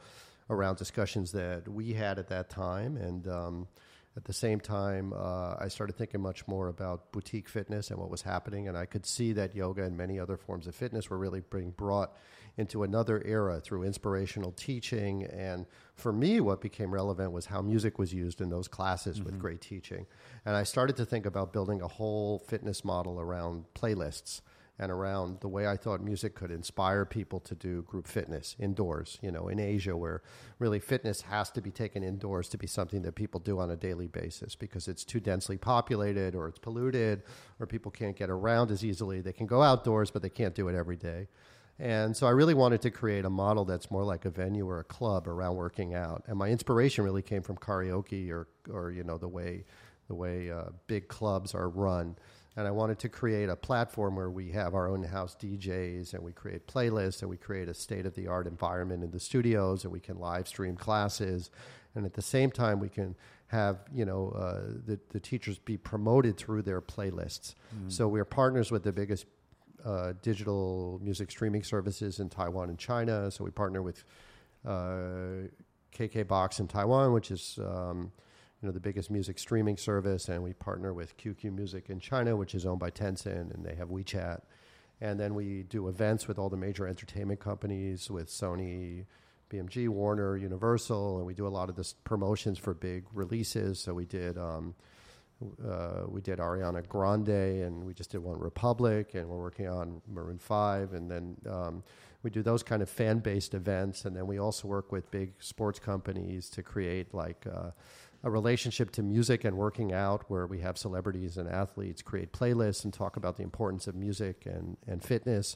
around 0.52 0.78
discussions 0.78 1.32
that 1.32 1.68
we 1.68 1.94
had 1.94 2.20
at 2.20 2.28
that 2.28 2.50
time. 2.50 2.98
And 2.98 3.28
um, 3.28 3.68
at 4.18 4.26
the 4.26 4.34
same 4.34 4.60
time, 4.60 5.14
uh, 5.14 5.56
I 5.60 5.70
started 5.70 5.96
thinking 5.96 6.22
much 6.22 6.46
more 6.48 6.68
about 6.68 7.12
boutique 7.14 7.48
fitness 7.48 7.90
and 7.90 8.00
what 8.00 8.10
was 8.10 8.22
happening, 8.22 8.68
and 8.68 8.78
I 8.78 8.86
could 8.86 9.06
see 9.06 9.32
that 9.34 9.56
yoga 9.56 9.84
and 9.84 9.98
many 9.98 10.20
other 10.20 10.36
forms 10.36 10.68
of 10.68 10.76
fitness 10.76 11.10
were 11.10 11.18
really 11.18 11.42
being 11.50 11.72
brought 11.72 12.14
into 12.62 12.84
another 12.84 13.22
era 13.26 13.60
through 13.60 13.84
inspirational 13.84 14.54
teaching. 14.54 15.26
And 15.26 15.66
for 15.96 16.14
me, 16.14 16.40
what 16.40 16.62
became 16.62 16.94
relevant 16.94 17.34
was 17.34 17.48
how 17.48 17.62
music 17.62 18.00
was 18.00 18.14
used 18.14 18.40
in 18.40 18.50
those 18.50 18.70
classes 18.70 19.22
with 19.22 19.34
mm-hmm. 19.34 19.42
great 19.42 19.62
teaching. 19.62 20.06
And 20.46 20.56
I 20.56 20.64
started 20.64 20.96
to 20.98 21.06
think 21.06 21.26
about 21.26 21.52
building 21.52 21.82
a 21.82 21.88
whole 21.88 22.40
fitness 22.40 22.86
model 22.86 23.20
around 23.20 23.66
playlists 23.76 24.42
and 24.82 24.92
around 24.92 25.40
the 25.42 25.48
way 25.48 25.68
I 25.68 25.78
thought 25.78 26.02
music 26.02 26.34
could 26.34 26.50
inspire 26.50 27.06
people 27.06 27.40
to 27.42 27.54
do 27.54 27.84
group 27.84 28.08
fitness 28.08 28.56
indoors, 28.60 29.20
you 29.22 29.32
know, 29.32 29.48
in 29.48 29.60
Asia, 29.60 29.96
where 29.96 30.24
really 30.58 30.80
fitness 30.80 31.22
has 31.22 31.52
to 31.52 31.62
be 31.62 31.70
taken 31.70 32.04
indoors 32.04 32.50
to 32.50 32.58
be 32.58 32.66
something 32.66 33.04
that 33.04 33.14
people 33.14 33.40
do 33.40 33.60
on 33.60 33.70
a 33.70 33.76
daily 33.76 34.08
basis 34.08 34.56
because 34.56 34.88
it's 34.88 35.06
too 35.06 35.20
densely 35.20 35.56
populated 35.56 36.34
or 36.34 36.48
it's 36.48 36.58
polluted 36.58 37.22
or 37.60 37.68
people 37.68 37.92
can't 37.92 38.16
get 38.16 38.32
around 38.32 38.72
as 38.72 38.84
easily. 38.84 39.22
They 39.22 39.34
can 39.34 39.46
go 39.46 39.62
outdoors, 39.62 40.10
but 40.10 40.24
they 40.24 40.30
can't 40.30 40.56
do 40.56 40.68
it 40.68 40.76
every 40.76 40.98
day. 40.98 41.28
And 41.82 42.16
so 42.16 42.28
I 42.28 42.30
really 42.30 42.54
wanted 42.54 42.82
to 42.82 42.92
create 42.92 43.26
a 43.26 43.30
model 43.30 43.66
that's 43.66 43.90
more 43.90 44.04
like 44.04 44.26
a 44.26 44.30
venue 44.30 44.70
or 44.70 44.82
a 44.82 44.84
club 44.84 45.28
around 45.28 45.56
working 45.56 45.96
out. 45.96 46.24
And 46.28 46.38
my 46.38 46.50
inspiration 46.50 47.04
really 47.04 47.24
came 47.24 47.42
from 47.42 47.58
karaoke 47.58 48.30
or, 48.30 48.48
or 48.72 48.92
you 48.92 49.04
know, 49.04 49.18
the 49.18 49.28
way, 49.28 49.66
the 50.08 50.14
way 50.14 50.52
uh, 50.52 50.66
big 50.86 51.08
clubs 51.08 51.56
are 51.56 51.68
run. 51.68 52.18
And 52.56 52.68
I 52.68 52.72
wanted 52.72 53.00
to 53.00 53.10
create 53.10 53.50
a 53.50 53.56
platform 53.56 54.16
where 54.16 54.30
we 54.30 54.52
have 54.52 54.76
our 54.76 54.88
own 54.88 55.04
house 55.04 55.36
DJs 55.42 56.14
and 56.14 56.22
we 56.22 56.34
create 56.34 56.68
playlists 56.68 57.22
and 57.22 57.32
we 57.32 57.38
create 57.38 57.68
a 57.68 57.74
state 57.74 58.06
of 58.06 58.14
the 58.14 58.28
art 58.28 58.46
environment 58.46 59.04
in 59.04 59.10
the 59.10 59.20
studios 59.20 59.84
and 59.84 59.92
we 59.92 60.00
can 60.00 60.20
live 60.20 60.48
stream 60.48 60.76
classes. 60.76 61.50
And 61.96 62.06
at 62.06 62.14
the 62.14 62.22
same 62.22 62.52
time 62.52 62.80
we 62.80 62.90
can 62.90 63.16
have 63.48 63.80
you 63.94 64.06
know 64.06 64.30
uh, 64.30 64.80
the, 64.86 65.00
the 65.10 65.20
teachers 65.20 65.58
be 65.58 65.78
promoted 65.78 66.38
through 66.38 66.62
their 66.62 66.80
playlists. 66.80 67.56
So 67.88 68.08
we're 68.08 68.24
partners 68.24 68.70
with 68.70 68.84
the 68.84 68.94
biggest 68.94 69.26
uh, 69.86 70.14
digital 70.22 71.00
music 71.04 71.32
streaming 71.32 71.64
services 71.64 72.20
in 72.20 72.30
Taiwan 72.30 72.70
and 72.70 72.78
China 72.78 73.32
so 73.32 73.44
we 73.44 73.52
partner 73.52 73.82
with 73.82 74.04
uh, 74.66 75.48
KK 75.96 76.28
Box 76.28 76.60
in 76.60 76.68
Taiwan 76.68 77.14
which 77.14 77.32
is 77.32 77.60
um, 77.66 78.12
you 78.62 78.68
know 78.68 78.74
the 78.74 78.80
biggest 78.80 79.10
music 79.10 79.40
streaming 79.40 79.78
service, 79.78 80.30
and 80.30 80.44
we 80.44 80.54
partner 80.54 80.94
with 80.94 81.18
QQ 81.18 81.54
Music 81.54 81.90
in 81.90 82.00
China, 82.00 82.36
which 82.36 82.54
is 82.54 82.66
owned 82.66 82.80
by 82.80 82.92
Tencent, 82.92 83.54
and 83.54 83.66
they 83.66 83.76
have 83.76 83.90
WeChat. 83.90 84.42
And 85.00 85.20
then 85.20 85.34
we 85.34 85.64
do 85.64 85.88
events 85.88 86.28
with 86.28 86.38
all 86.38 86.50
the 86.50 86.58
major 86.58 86.88
entertainment 86.88 87.40
companies, 87.40 88.12
with 88.12 88.28
Sony, 88.30 89.06
BMG, 89.50 89.90
Warner, 89.90 90.38
Universal, 90.38 91.18
and 91.18 91.26
we 91.26 91.34
do 91.34 91.48
a 91.48 91.50
lot 91.50 91.70
of 91.70 91.76
this 91.76 91.94
promotions 92.04 92.60
for 92.60 92.76
big 92.76 93.06
releases. 93.14 93.80
So 93.80 93.96
we 93.96 94.06
did. 94.06 94.38
Um, 94.38 94.76
uh, 95.68 96.04
we 96.08 96.22
did 96.22 96.40
Ariana 96.40 96.88
Grande, 96.88 97.64
and 97.64 97.84
we 97.84 97.94
just 97.94 98.12
did 98.12 98.20
One 98.20 98.40
Republic, 98.40 99.16
and 99.16 99.28
we're 99.28 99.42
working 99.42 99.68
on 99.68 100.02
Maroon 100.08 100.40
Five, 100.40 100.94
and 100.94 101.10
then 101.10 101.36
um, 101.50 101.84
we 102.24 102.30
do 102.30 102.42
those 102.42 102.64
kind 102.64 102.82
of 102.82 102.90
fan-based 102.90 103.54
events, 103.54 104.06
and 104.06 104.16
then 104.16 104.28
we 104.28 104.40
also 104.40 104.68
work 104.68 104.92
with 104.92 105.10
big 105.12 105.34
sports 105.40 105.80
companies 105.80 106.50
to 106.52 106.64
create 106.64 107.14
like 107.14 107.46
uh, 107.52 107.72
a 108.24 108.30
relationship 108.30 108.92
to 108.92 109.04
music 109.04 109.44
and 109.44 109.58
working 109.58 109.92
out, 109.94 110.30
where 110.30 110.46
we 110.46 110.60
have 110.60 110.78
celebrities 110.78 111.38
and 111.38 111.50
athletes 111.50 112.02
create 112.02 112.32
playlists 112.32 112.84
and 112.84 112.94
talk 112.94 113.18
about 113.18 113.38
the 113.38 113.44
importance 113.44 113.88
of 113.88 113.96
music 113.96 114.46
and 114.46 114.78
and 114.88 115.04
fitness. 115.04 115.56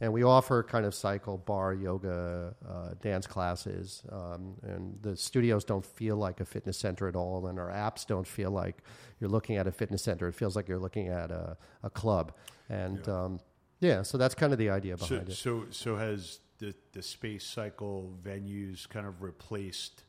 And 0.00 0.12
we 0.12 0.22
offer 0.24 0.62
kind 0.62 0.84
of 0.84 0.94
cycle, 0.94 1.38
bar, 1.38 1.72
yoga, 1.72 2.54
uh, 2.68 2.94
dance 3.00 3.26
classes. 3.26 4.02
Um, 4.10 4.54
and 4.62 4.98
the 5.02 5.16
studios 5.16 5.64
don't 5.64 5.84
feel 5.86 6.16
like 6.16 6.40
a 6.40 6.44
fitness 6.44 6.76
center 6.78 7.06
at 7.08 7.14
all. 7.16 7.46
And 7.46 7.58
our 7.58 7.70
apps 7.70 8.06
don't 8.06 8.26
feel 8.26 8.50
like 8.50 8.78
you're 9.20 9.30
looking 9.30 9.56
at 9.56 9.66
a 9.66 9.72
fitness 9.72 10.02
center. 10.02 10.26
It 10.28 10.34
feels 10.34 10.56
like 10.56 10.68
you're 10.68 10.78
looking 10.80 11.08
at 11.08 11.30
a, 11.30 11.56
a 11.82 11.90
club. 11.90 12.32
And 12.68 13.00
yeah. 13.06 13.14
Um, 13.24 13.40
yeah, 13.80 14.02
so 14.02 14.18
that's 14.18 14.34
kind 14.34 14.52
of 14.52 14.58
the 14.58 14.70
idea 14.70 14.96
So, 14.98 15.06
behind 15.08 15.28
it. 15.28 15.34
so, 15.34 15.64
so 15.70 15.96
has 15.96 16.40
the 16.58 16.74
the 16.92 17.02
space 17.02 17.44
cycle 17.44 18.14
venues 18.24 18.88
kind 18.88 19.06
of 19.06 19.22
replaced 19.22 20.04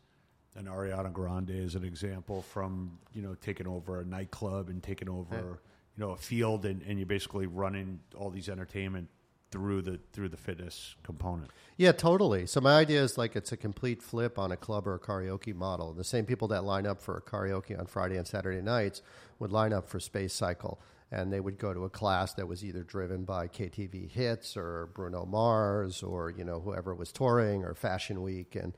an 0.56 0.66
Ariana 0.66 1.12
Grande 1.12 1.50
as 1.52 1.76
an 1.76 1.84
example 1.84 2.42
from 2.44 2.98
you 3.14 3.22
know 3.22 3.36
taking 3.36 3.68
over 3.68 4.00
a 4.00 4.06
nightclub 4.06 4.70
and 4.70 4.82
taking 4.82 5.10
over 5.10 5.36
Yeah. 5.36 5.42
you 5.98 6.06
know 6.06 6.12
a 6.12 6.18
field 6.18 6.66
and, 6.66 6.82
and 6.84 6.98
you're 7.00 7.06
basically 7.08 7.48
running 7.48 8.00
all 8.16 8.30
these 8.30 8.48
entertainment 8.48 9.10
through 9.56 9.82
the 9.82 9.98
through 10.12 10.28
the 10.28 10.36
fitness 10.36 10.96
component. 11.02 11.50
Yeah, 11.78 11.94
totally. 11.94 12.46
So 12.46 12.60
my 12.60 12.74
idea 12.74 13.02
is 13.02 13.18
like 13.18 13.38
it's 13.38 13.54
a 13.54 13.58
complete 13.58 14.04
flip 14.04 14.38
on 14.38 14.52
a 14.52 14.58
club 14.58 14.86
or 14.86 14.96
a 14.96 15.00
karaoke 15.00 15.56
model. 15.56 15.94
The 15.94 16.04
same 16.04 16.26
people 16.26 16.50
that 16.50 16.66
line 16.66 16.86
up 16.86 17.02
for 17.02 17.16
a 17.16 17.22
karaoke 17.22 17.80
on 17.80 17.86
Friday 17.86 18.18
and 18.18 18.28
Saturday 18.28 18.62
nights 18.62 19.02
would 19.40 19.54
line 19.54 19.72
up 19.72 19.88
for 19.88 19.98
Space 20.02 20.34
Cycle, 20.34 20.82
and 21.10 21.32
they 21.32 21.40
would 21.40 21.58
go 21.58 21.74
to 21.74 21.86
a 21.86 21.90
class 21.90 22.34
that 22.34 22.50
was 22.50 22.66
either 22.66 22.84
driven 22.84 23.24
by 23.24 23.48
KTV 23.48 24.12
hits 24.12 24.58
or 24.58 24.90
Bruno 24.94 25.26
Mars 25.26 26.04
or 26.04 26.32
you 26.32 26.44
know 26.44 26.60
whoever 26.60 26.94
was 26.94 27.14
touring 27.14 27.64
or 27.64 27.74
Fashion 27.74 28.22
Week, 28.22 28.58
and 28.58 28.74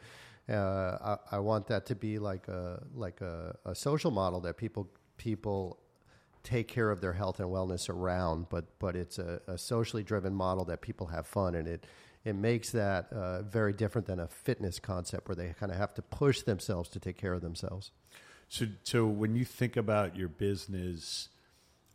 uh, 0.47 1.17
I, 1.31 1.37
I 1.37 1.39
want 1.39 1.65
that 1.67 1.87
to 1.87 1.95
be 1.95 2.19
like 2.19 2.47
a 2.49 2.83
like 2.93 3.21
a, 3.21 3.57
a 3.65 3.73
social 3.73 4.11
model 4.11 4.41
that 4.41 4.57
people 4.57 4.91
people 5.17 5.79
take 6.47 6.67
care 6.67 6.89
of 6.91 7.01
their 7.01 7.13
health 7.13 7.39
and 7.39 7.49
wellness 7.49 7.89
around, 7.89 8.47
but 8.49 8.65
but 8.79 8.95
it's 8.95 9.19
a, 9.19 9.41
a 9.47 9.57
socially 9.57 10.03
driven 10.03 10.33
model 10.33 10.65
that 10.65 10.81
people 10.81 11.07
have 11.07 11.27
fun, 11.27 11.55
and 11.55 11.67
it 11.67 11.85
it 12.23 12.35
makes 12.35 12.71
that 12.71 13.11
uh, 13.11 13.41
very 13.43 13.73
different 13.73 14.07
than 14.07 14.19
a 14.19 14.27
fitness 14.27 14.79
concept 14.79 15.27
where 15.27 15.35
they 15.35 15.53
kind 15.59 15.71
of 15.71 15.77
have 15.77 15.93
to 15.93 16.01
push 16.01 16.41
themselves 16.43 16.89
to 16.89 16.99
take 16.99 17.17
care 17.17 17.33
of 17.33 17.41
themselves. 17.41 17.91
So 18.49 18.65
so 18.83 19.05
when 19.05 19.35
you 19.35 19.45
think 19.45 19.75
about 19.77 20.15
your 20.15 20.29
business, 20.29 21.29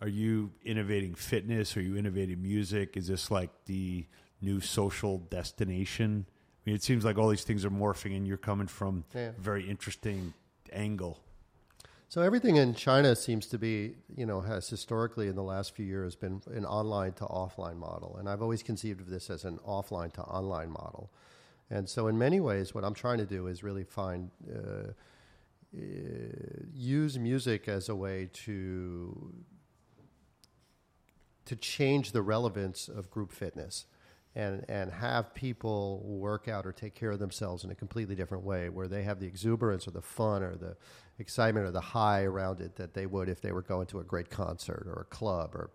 are 0.01 0.09
you 0.09 0.51
innovating 0.65 1.15
fitness? 1.15 1.77
Are 1.77 1.83
you 1.83 1.97
innovating 1.97 2.43
music? 2.43 2.97
Is 2.97 3.07
this 3.07 3.31
like 3.31 3.51
the 3.67 4.07
new 4.41 4.61
social 4.61 5.19
destination? 5.31 6.27
I 6.29 6.61
mean, 6.67 6.77
it 6.77 6.83
seems 6.83 7.05
like 7.05 7.19
all 7.19 7.29
these 7.29 7.45
things 7.45 7.65
are 7.65 7.71
morphing, 7.71 8.17
and 8.17 8.27
you're 8.27 8.37
coming 8.51 8.69
from 8.69 9.05
Yeah. 9.15 9.31
a 9.39 9.41
very 9.41 9.69
interesting 9.69 10.35
angle. 10.73 11.19
So 12.13 12.21
everything 12.21 12.57
in 12.57 12.75
China 12.75 13.17
seems 13.17 13.47
to 13.47 13.59
be, 13.59 13.95
you 14.15 14.27
know, 14.27 14.43
has 14.43 14.69
historically 14.69 15.29
in 15.29 15.35
the 15.35 15.43
last 15.43 15.75
few 15.75 15.87
years 15.87 16.15
been 16.15 16.43
an 16.53 16.67
online 16.67 17.15
to 17.15 17.25
offline 17.25 17.79
model, 17.79 18.19
and 18.19 18.29
I've 18.29 18.43
always 18.43 18.63
conceived 18.63 19.01
of 19.01 19.09
this 19.09 19.31
as 19.31 19.47
an 19.47 19.59
offline 19.67 20.13
to 20.13 20.21
online 20.21 20.69
model. 20.69 21.11
And 21.71 21.89
so, 21.89 22.09
in 22.09 22.19
many 22.19 22.39
ways, 22.39 22.75
what 22.75 22.85
I'm 22.85 22.93
trying 22.93 23.17
to 23.17 23.25
do 23.25 23.47
is 23.47 23.63
really 23.63 23.85
find 23.85 24.31
uh, 24.47 24.91
uh, 25.75 25.81
use 26.75 27.19
music 27.19 27.67
as 27.67 27.89
a 27.89 27.97
way 27.97 28.29
to 28.45 29.33
to 31.47 31.57
change 31.57 32.13
the 32.13 32.21
relevance 32.21 32.89
of 32.89 33.11
group 33.11 33.33
fitness 33.33 33.87
and 34.35 34.65
and 34.69 34.91
have 34.91 35.35
people 35.35 36.03
work 36.05 36.49
out 36.49 36.67
or 36.67 36.73
take 36.73 36.95
care 36.95 37.11
of 37.11 37.19
themselves 37.19 37.65
in 37.65 37.71
a 37.71 37.75
completely 37.75 38.15
different 38.15 38.45
way 38.45 38.69
where 38.69 38.89
they 38.89 39.03
have 39.03 39.21
the 39.21 39.27
exuberance 39.27 39.87
or 39.87 39.91
the 39.91 40.03
fun 40.03 40.43
or 40.43 40.55
the 40.57 40.77
excitement 41.19 41.67
or 41.67 41.71
the 41.71 41.81
high 41.81 42.23
around 42.23 42.61
it 42.61 42.77
that 42.77 42.95
they 42.95 43.07
would 43.07 43.29
if 43.29 43.41
they 43.41 43.53
were 43.53 43.63
going 43.63 43.87
to 43.87 44.01
a 44.01 44.05
great 44.05 44.31
concert 44.31 44.85
or 44.87 45.03
a 45.03 45.15
club 45.15 45.55
or 45.55 45.71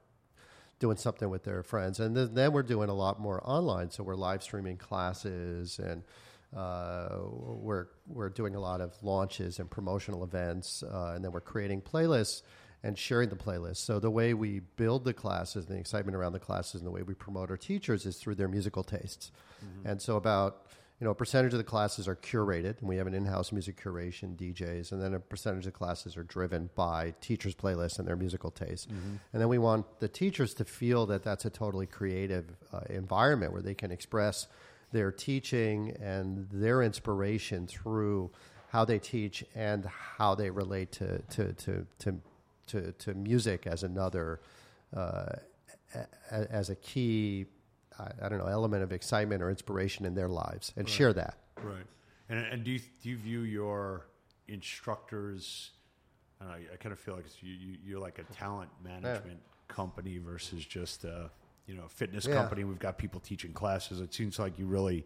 doing 0.80 0.98
something 0.98 1.30
with 1.30 1.44
their 1.44 1.64
friends. 1.64 2.00
And 2.00 2.16
then, 2.16 2.34
then 2.34 2.52
we're 2.52 2.64
doing 2.64 2.90
a 2.90 2.94
lot 2.94 3.20
more 3.20 3.42
online. 3.44 3.90
So 3.90 4.04
we're 4.04 4.16
live 4.16 4.44
streaming 4.44 4.78
classes 4.78 5.80
and 5.80 6.04
uh, 6.56 7.10
we're 7.30 7.88
we're 8.08 8.30
doing 8.30 8.56
a 8.56 8.60
lot 8.60 8.80
of 8.80 8.94
launches 9.04 9.60
and 9.60 9.70
promotional 9.70 10.24
events 10.24 10.82
uh, 10.82 11.12
and 11.14 11.24
then 11.24 11.32
we're 11.32 11.42
creating 11.42 11.82
playlists 11.82 12.42
and 12.84 12.98
sharing 12.98 13.30
the 13.30 13.36
playlist. 13.36 13.78
So 13.78 14.00
the 14.00 14.12
way 14.12 14.34
we 14.34 14.60
build 14.76 15.04
the 15.04 15.14
classes 15.14 15.66
and 15.66 15.76
the 15.76 15.80
excitement 15.80 16.16
around 16.16 16.34
the 16.34 16.40
classes 16.40 16.76
and 16.76 16.86
the 16.86 16.92
way 16.92 17.02
we 17.02 17.14
promote 17.14 17.50
our 17.50 17.58
teachers 17.58 18.06
is 18.06 18.18
through 18.18 18.36
their 18.36 18.48
musical 18.48 18.84
tastes. 18.84 19.32
And 19.84 20.02
so 20.02 20.16
about 20.16 20.68
you 21.00 21.06
know 21.06 21.12
a 21.12 21.16
percentage 21.16 21.54
of 21.54 21.58
the 21.60 21.64
classes 21.64 22.08
are 22.08 22.16
curated, 22.16 22.80
and 22.80 22.90
we 22.90 22.98
have 22.98 23.06
an 23.08 23.14
in-house 23.14 23.52
music 23.52 23.80
curation 23.82 24.36
DJs, 24.36 24.92
and 24.92 25.02
then 25.02 25.14
a 25.14 25.20
percentage 25.20 25.68
of 25.68 25.74
classes 25.74 26.18
are 26.18 26.24
driven 26.24 26.70
by 26.76 27.14
teachers' 27.22 27.54
playlists 27.56 28.00
and 28.00 28.08
their 28.08 28.16
musical 28.16 28.50
taste. 28.52 28.90
And 29.34 29.42
then 29.42 29.48
we 29.48 29.58
want 29.60 29.86
the 30.00 30.08
teachers 30.08 30.54
to 30.56 30.66
feel 30.66 31.06
that 31.08 31.24
that's 31.24 31.46
a 31.46 31.50
totally 31.52 31.86
creative 31.88 32.46
uh, 32.74 32.80
environment 32.90 33.54
where 33.54 33.62
they 33.62 33.76
can 33.76 33.92
express 33.92 34.48
their 34.92 35.12
teaching 35.12 35.96
and 36.02 36.48
their 36.52 36.82
inspiration 36.82 37.68
through 37.68 38.32
how 38.70 38.84
they 38.86 39.00
teach 39.00 39.44
and 39.56 39.86
how 39.86 40.34
they 40.36 40.50
relate 40.50 40.92
to 40.94 41.20
to 41.30 41.54
to 41.54 41.86
to, 42.00 42.20
to, 42.68 42.92
to 42.94 43.14
music 43.14 43.68
as 43.68 43.84
another 43.84 44.42
uh, 44.96 45.26
a, 45.96 46.52
as 46.52 46.70
a 46.70 46.76
key 46.76 47.46
I, 48.00 48.12
I 48.24 48.30
don't 48.30 48.40
know 48.40 48.48
element 48.48 48.84
of 48.84 48.92
excitement 48.92 49.42
or 49.42 49.50
inspiration 49.50 50.06
in 50.06 50.14
their 50.16 50.30
lives 50.30 50.74
and 50.76 50.88
share 50.88 51.14
that. 51.14 51.38
Right. 51.62 51.86
And, 52.30 52.40
and 52.40 52.64
do 52.64 52.72
you 52.72 52.80
do 53.02 53.10
you 53.10 53.18
view 53.18 53.42
your 53.42 54.08
instructors? 54.48 55.72
I, 56.40 56.46
know, 56.46 56.52
I 56.52 56.76
kind 56.78 56.94
of 56.94 57.00
feel 57.00 57.16
like 57.16 57.26
you, 57.42 57.54
you 57.54 57.78
you're 57.84 58.00
like 58.00 58.20
a 58.20 58.34
talent 58.34 58.70
management 58.84 59.40
company 59.68 60.18
versus 60.18 60.66
just 60.66 61.04
a 61.04 61.30
you 61.66 61.76
know 61.76 61.88
fitness 61.88 62.26
Yeah. 62.28 62.36
company. 62.36 62.64
We've 62.64 62.80
got 62.80 62.98
people 62.98 63.20
teaching 63.20 63.54
classes. 63.54 64.02
It 64.02 64.14
seems 64.14 64.40
like 64.40 64.60
you 64.60 64.68
really 64.68 65.06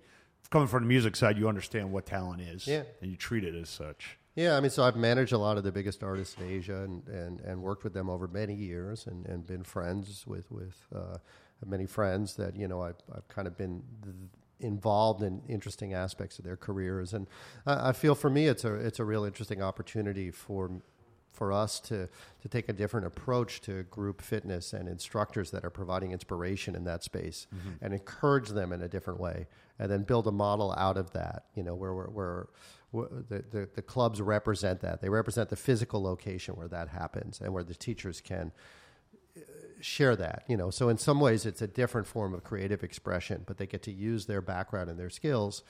coming 0.49 0.67
from 0.67 0.83
the 0.83 0.87
music 0.87 1.15
side, 1.15 1.37
you 1.37 1.47
understand 1.47 1.91
what 1.91 2.05
talent 2.05 2.41
is, 2.41 2.67
Yeah. 2.67 2.83
and 3.01 3.09
you 3.11 3.17
treat 3.17 3.43
it 3.43 3.55
as 3.55 3.69
such. 3.69 4.17
Yeah, 4.35 4.55
I 4.55 4.61
mean, 4.61 4.69
so 4.69 4.83
I've 4.83 4.95
managed 4.95 5.33
a 5.33 5.37
lot 5.37 5.57
of 5.57 5.63
the 5.65 5.71
biggest 5.73 6.03
artists 6.03 6.37
in 6.39 6.49
Asia 6.49 6.83
and, 6.83 7.05
and, 7.09 7.41
and 7.41 7.61
worked 7.61 7.83
with 7.83 7.93
them 7.93 8.09
over 8.09 8.27
many 8.29 8.53
years 8.53 9.05
and, 9.07 9.25
and 9.25 9.45
been 9.45 9.63
friends 9.63 10.25
with 10.25 10.49
with 10.51 10.75
uh, 10.95 11.17
many 11.65 11.85
friends 11.85 12.35
that 12.37 12.55
you 12.55 12.67
know 12.67 12.81
I've, 12.81 12.95
I've 13.13 13.27
kind 13.27 13.45
of 13.47 13.57
been 13.57 13.83
th- 14.03 14.15
involved 14.61 15.21
in 15.21 15.41
interesting 15.49 15.93
aspects 15.93 16.39
of 16.39 16.45
their 16.45 16.55
careers, 16.55 17.13
and 17.13 17.27
I, 17.65 17.89
I 17.89 17.91
feel 17.91 18.15
for 18.15 18.29
me 18.29 18.47
it's 18.47 18.63
a 18.63 18.73
it's 18.75 18.99
a 18.99 19.03
real 19.05 19.25
interesting 19.25 19.61
opportunity 19.61 20.31
for 20.31 20.71
for 21.31 21.53
us 21.53 21.79
to 21.79 22.07
to 22.41 22.49
take 22.49 22.69
a 22.69 22.73
different 22.73 23.05
approach 23.05 23.61
to 23.61 23.83
group 23.83 24.21
fitness 24.21 24.73
and 24.73 24.87
instructors 24.87 25.51
that 25.51 25.63
are 25.63 25.69
providing 25.69 26.11
inspiration 26.11 26.75
in 26.75 26.83
that 26.83 27.03
space 27.03 27.47
and 27.81 27.93
encourage 27.93 28.49
them 28.49 28.73
in 28.73 28.81
a 28.81 28.87
different 28.87 29.19
way 29.19 29.47
and 29.79 29.89
then 29.91 30.03
build 30.03 30.27
a 30.27 30.31
model 30.31 30.73
out 30.77 30.97
of 30.97 31.11
that 31.11 31.45
you 31.55 31.63
know 31.63 31.75
where 31.75 31.93
we're, 31.93 32.09
where 32.09 32.47
where 32.91 33.07
the, 33.29 33.43
the, 33.51 33.69
the 33.75 33.81
clubs 33.81 34.21
represent 34.21 34.81
that. 34.81 35.01
They 35.01 35.09
represent 35.09 35.49
the 35.49 35.55
physical 35.55 36.03
location 36.03 36.55
where 36.55 36.67
that 36.67 36.89
happens 36.89 37.39
and 37.39 37.53
where 37.53 37.63
the 37.63 37.73
teachers 37.73 38.21
can 38.21 38.51
uh, 39.35 39.41
share 39.79 40.15
that 40.17 40.43
you 40.47 40.57
know. 40.57 40.69
So 40.69 40.89
in 40.89 40.97
some 40.97 41.19
ways 41.19 41.45
it's 41.45 41.61
a 41.61 41.67
different 41.67 42.07
form 42.07 42.33
of 42.33 42.43
creative 42.43 42.83
expression 42.83 43.43
but 43.45 43.57
they 43.57 43.65
get 43.65 43.81
to 43.83 43.91
use 43.91 44.25
their 44.25 44.41
background 44.41 44.89
and 44.89 44.99
their 44.99 45.09
skills 45.09 45.63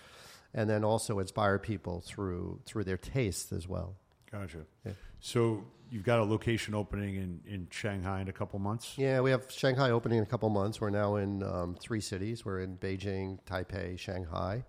and 0.54 0.70
then 0.70 0.84
also 0.84 1.20
inspire 1.20 1.60
people 1.60 2.02
through 2.02 2.60
through 2.66 2.84
their 2.84 2.98
tastes 2.98 3.52
as 3.54 3.68
well 3.68 3.96
Gotcha. 4.32 4.60
Yeah. 4.86 4.94
So 5.20 5.66
you've 5.90 6.04
got 6.04 6.20
a 6.20 6.24
location 6.24 6.74
opening 6.74 7.16
in, 7.16 7.42
in 7.46 7.68
Shanghai 7.70 8.22
in 8.22 8.30
a 8.30 8.34
couple 8.34 8.58
months. 8.60 8.94
Yeah, 8.98 9.20
we 9.22 9.32
have 9.32 9.52
Shanghai 9.52 9.92
opening 9.92 10.20
in 10.20 10.24
a 10.24 10.28
couple 10.28 10.50
months. 10.50 10.80
We're 10.80 10.90
now 10.90 11.18
in 11.18 11.44
um, 11.44 11.76
three 11.80 12.02
cities. 12.02 12.46
We're 12.46 12.62
in 12.62 12.78
Beijing, 12.78 13.40
Taipei, 13.46 14.00
Shanghai. 14.00 14.64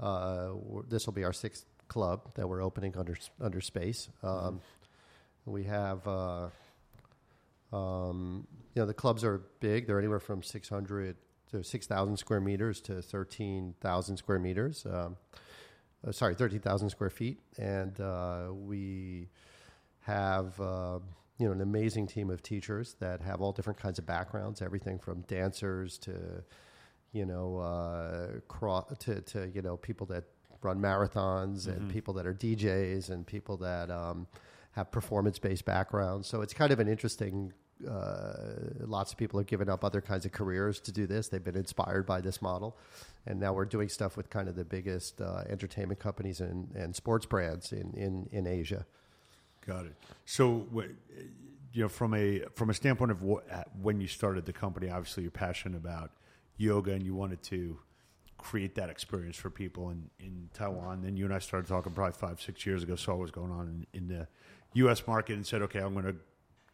Uh, 0.00 0.50
this 0.88 1.06
will 1.06 1.12
be 1.12 1.24
our 1.24 1.32
sixth 1.32 1.66
club 1.88 2.34
that 2.34 2.48
we're 2.48 2.62
opening 2.62 2.96
under 2.96 3.16
under 3.40 3.60
space. 3.60 4.08
Um, 4.22 4.60
We 5.46 5.64
have, 5.64 6.08
uh, 6.08 6.48
um, 7.70 8.46
you 8.74 8.80
know, 8.80 8.86
the 8.86 8.94
clubs 8.94 9.22
are 9.22 9.42
big. 9.60 9.86
They're 9.86 9.98
anywhere 9.98 10.18
from 10.18 10.42
six 10.42 10.70
hundred 10.70 11.16
to 11.50 11.62
six 11.62 11.86
thousand 11.86 12.16
square 12.16 12.40
meters 12.40 12.80
to 12.82 13.02
thirteen 13.02 13.74
thousand 13.82 14.16
square 14.16 14.38
meters. 14.38 14.86
Um, 14.86 15.18
uh, 16.06 16.12
sorry, 16.12 16.34
thirteen 16.34 16.60
thousand 16.60 16.90
square 16.90 17.10
feet, 17.10 17.38
and 17.58 17.98
uh, 18.00 18.48
we 18.52 19.28
have 20.00 20.58
uh, 20.60 20.98
you 21.38 21.46
know 21.46 21.52
an 21.52 21.60
amazing 21.60 22.06
team 22.06 22.30
of 22.30 22.42
teachers 22.42 22.96
that 23.00 23.20
have 23.22 23.40
all 23.40 23.52
different 23.52 23.78
kinds 23.78 23.98
of 23.98 24.06
backgrounds, 24.06 24.62
everything 24.62 24.98
from 24.98 25.22
dancers 25.22 25.98
to 25.98 26.44
you 27.12 27.24
know 27.24 27.58
uh, 27.58 28.40
cro- 28.48 28.86
to 29.00 29.20
to 29.22 29.50
you 29.54 29.62
know 29.62 29.76
people 29.76 30.06
that 30.06 30.24
run 30.62 30.80
marathons 30.80 31.66
and 31.66 31.90
people 31.90 32.14
that 32.14 32.26
are 32.26 32.32
DJs 32.34 33.10
and 33.10 33.26
people 33.26 33.58
that 33.58 33.90
um, 33.90 34.26
have 34.72 34.90
performance 34.90 35.38
based 35.38 35.64
backgrounds. 35.66 36.26
So 36.26 36.40
it's 36.40 36.54
kind 36.54 36.72
of 36.72 36.80
an 36.80 36.88
interesting. 36.88 37.52
Uh, 37.88 38.34
lots 38.80 39.12
of 39.12 39.18
people 39.18 39.38
have 39.38 39.46
given 39.46 39.68
up 39.68 39.84
other 39.84 40.00
kinds 40.00 40.24
of 40.24 40.32
careers 40.32 40.80
to 40.80 40.92
do 40.92 41.06
this. 41.06 41.28
They've 41.28 41.42
been 41.42 41.56
inspired 41.56 42.06
by 42.06 42.20
this 42.20 42.40
model, 42.40 42.76
and 43.26 43.40
now 43.40 43.52
we're 43.52 43.64
doing 43.64 43.88
stuff 43.88 44.16
with 44.16 44.30
kind 44.30 44.48
of 44.48 44.56
the 44.56 44.64
biggest 44.64 45.20
uh, 45.20 45.42
entertainment 45.48 45.98
companies 45.98 46.40
and, 46.40 46.70
and 46.74 46.94
sports 46.94 47.26
brands 47.26 47.72
in, 47.72 47.92
in, 47.94 48.28
in 48.32 48.46
Asia. 48.46 48.86
Got 49.66 49.86
it. 49.86 49.96
So, 50.24 50.66
you 51.72 51.82
know, 51.82 51.88
from 51.88 52.14
a 52.14 52.42
from 52.54 52.70
a 52.70 52.74
standpoint 52.74 53.10
of 53.10 53.22
what, 53.22 53.44
when 53.80 54.00
you 54.00 54.06
started 54.06 54.46
the 54.46 54.52
company, 54.52 54.90
obviously 54.90 55.22
you're 55.22 55.32
passionate 55.32 55.76
about 55.76 56.10
yoga 56.56 56.92
and 56.92 57.02
you 57.02 57.14
wanted 57.14 57.42
to 57.44 57.78
create 58.38 58.74
that 58.74 58.90
experience 58.90 59.36
for 59.36 59.50
people 59.50 59.90
in, 59.90 60.10
in 60.20 60.50
Taiwan. 60.52 61.02
Then 61.02 61.16
you 61.16 61.24
and 61.24 61.34
I 61.34 61.38
started 61.38 61.66
talking 61.66 61.92
probably 61.92 62.12
five 62.12 62.40
six 62.40 62.66
years 62.66 62.82
ago, 62.82 62.94
saw 62.94 63.12
what 63.12 63.22
was 63.22 63.30
going 63.30 63.50
on 63.50 63.86
in, 63.92 64.00
in 64.00 64.08
the 64.08 64.28
U.S. 64.74 65.06
market, 65.06 65.34
and 65.34 65.46
said, 65.46 65.62
okay, 65.62 65.80
I'm 65.80 65.94
going 65.94 66.04
to 66.04 66.16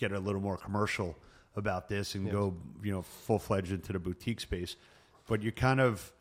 get 0.00 0.12
a 0.12 0.19
little 0.19 0.40
more 0.40 0.57
commercial 0.57 1.16
about 1.57 1.88
this 1.88 2.14
and 2.14 2.25
Yes. 2.25 2.33
go, 2.33 2.57
you 2.83 2.90
know, 2.92 3.02
full 3.02 3.38
fledged 3.38 3.71
into 3.73 3.92
the 3.92 3.99
boutique 3.99 4.40
space. 4.40 4.76
But 5.28 5.42
you're 5.42 5.52
kind 5.52 5.80
of 5.80 6.12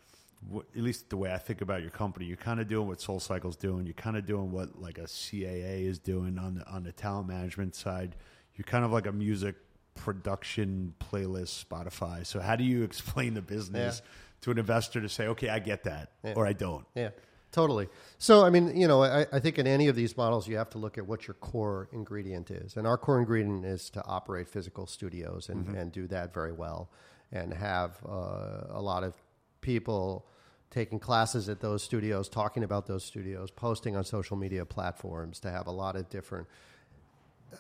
at 0.76 0.82
least 0.82 1.10
the 1.10 1.18
way 1.18 1.34
I 1.34 1.38
think 1.38 1.62
about 1.62 1.82
your 1.82 1.92
company, 1.92 2.26
you're 2.26 2.38
kind 2.38 2.60
of 2.62 2.68
doing 2.68 2.88
what 2.88 3.02
Soul 3.02 3.20
Cycle's 3.20 3.58
doing. 3.58 3.86
You're 3.86 3.94
kind 3.94 4.16
of 4.18 4.26
doing 4.26 4.52
what 4.52 4.80
like 4.82 4.98
a 4.98 5.04
CAA 5.08 5.86
is 5.86 6.00
doing 6.00 6.38
on 6.38 6.56
the 6.56 6.68
on 6.68 6.84
the 6.84 6.92
talent 6.92 7.28
management 7.28 7.76
side. 7.76 8.16
You're 8.56 8.66
kind 8.66 8.86
of 8.86 8.92
like 8.92 9.06
a 9.08 9.12
music 9.12 9.56
production 9.96 10.94
playlist 11.00 11.64
Spotify. 11.66 12.26
So 12.26 12.40
how 12.40 12.56
do 12.56 12.64
you 12.64 12.84
explain 12.90 13.34
the 13.34 13.42
business 13.42 14.02
to 14.42 14.52
an 14.52 14.58
investor 14.58 15.02
to 15.02 15.10
say, 15.10 15.28
okay, 15.28 15.50
I 15.50 15.60
get 15.60 15.84
that, 15.84 16.12
or 16.36 16.48
I 16.48 16.54
don't? 16.54 16.86
Yeah, 16.96 17.10
totally. 17.52 17.88
So, 18.18 18.46
I 18.46 18.50
mean, 18.50 18.76
you 18.76 18.88
know, 18.88 19.04
I, 19.04 19.26
I 19.32 19.40
think 19.40 19.58
in 19.58 19.68
any 19.68 19.88
of 19.88 19.96
these 19.96 20.16
models, 20.18 20.48
you 20.48 20.58
have 20.58 20.70
to 20.72 20.78
look 20.78 20.98
at 20.98 21.08
what 21.08 21.28
your 21.28 21.36
core 21.36 21.90
ingredient 21.92 22.52
is. 22.52 22.78
And 22.78 22.86
our 22.86 22.98
core 22.98 23.20
ingredient 23.20 23.66
is 23.66 23.90
to 23.92 24.06
operate 24.06 24.48
physical 24.48 24.88
studios 24.88 25.50
and, 25.50 25.76
and 25.76 25.92
do 25.92 26.08
that 26.08 26.34
very 26.34 26.52
well 26.52 26.90
and 27.32 27.54
have 27.54 27.98
uh, 28.08 28.66
a 28.70 28.82
lot 28.82 29.04
of 29.04 29.14
people 29.62 30.26
taking 30.72 31.00
classes 31.00 31.50
at 31.50 31.60
those 31.60 31.84
studios, 31.84 32.30
talking 32.30 32.64
about 32.64 32.86
those 32.86 33.04
studios, 33.04 33.50
posting 33.52 33.96
on 33.96 34.04
social 34.04 34.38
media 34.38 34.66
platforms, 34.66 35.40
to 35.40 35.50
have 35.50 35.68
a 35.68 35.72
lot 35.72 35.96
of 35.96 36.10
different 36.10 36.48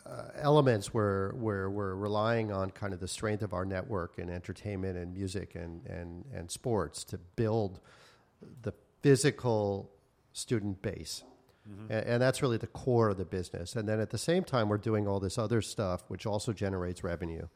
uh, 0.06 0.26
elements 0.36 0.94
where 0.94 1.32
where 1.32 1.70
we're 1.70 1.96
relying 1.96 2.52
on 2.52 2.70
kind 2.70 2.94
of 2.94 3.00
the 3.00 3.08
strength 3.08 3.42
of 3.42 3.54
our 3.54 3.66
network 3.66 4.20
and 4.20 4.30
entertainment 4.30 4.96
and 4.98 5.14
music 5.14 5.56
and 5.56 5.84
and 5.88 6.26
and 6.32 6.52
sports 6.52 7.04
to 7.04 7.18
build 7.36 7.80
the 8.62 8.72
physical 9.02 9.92
student 10.34 10.82
base. 10.82 11.24
And, 11.92 12.06
and 12.06 12.22
that's 12.22 12.42
really 12.42 12.58
the 12.58 12.68
core 12.68 13.10
of 13.10 13.18
the 13.18 13.26
business. 13.26 13.76
And 13.76 13.88
then 13.88 14.00
at 14.00 14.10
the 14.10 14.18
same 14.18 14.44
time, 14.44 14.70
we're 14.70 14.78
doing 14.78 15.08
all 15.08 15.20
this 15.20 15.38
other 15.38 15.62
stuff, 15.62 16.04
which 16.08 16.26
also 16.26 16.54
generates 16.54 17.04
revenue. 17.04 17.48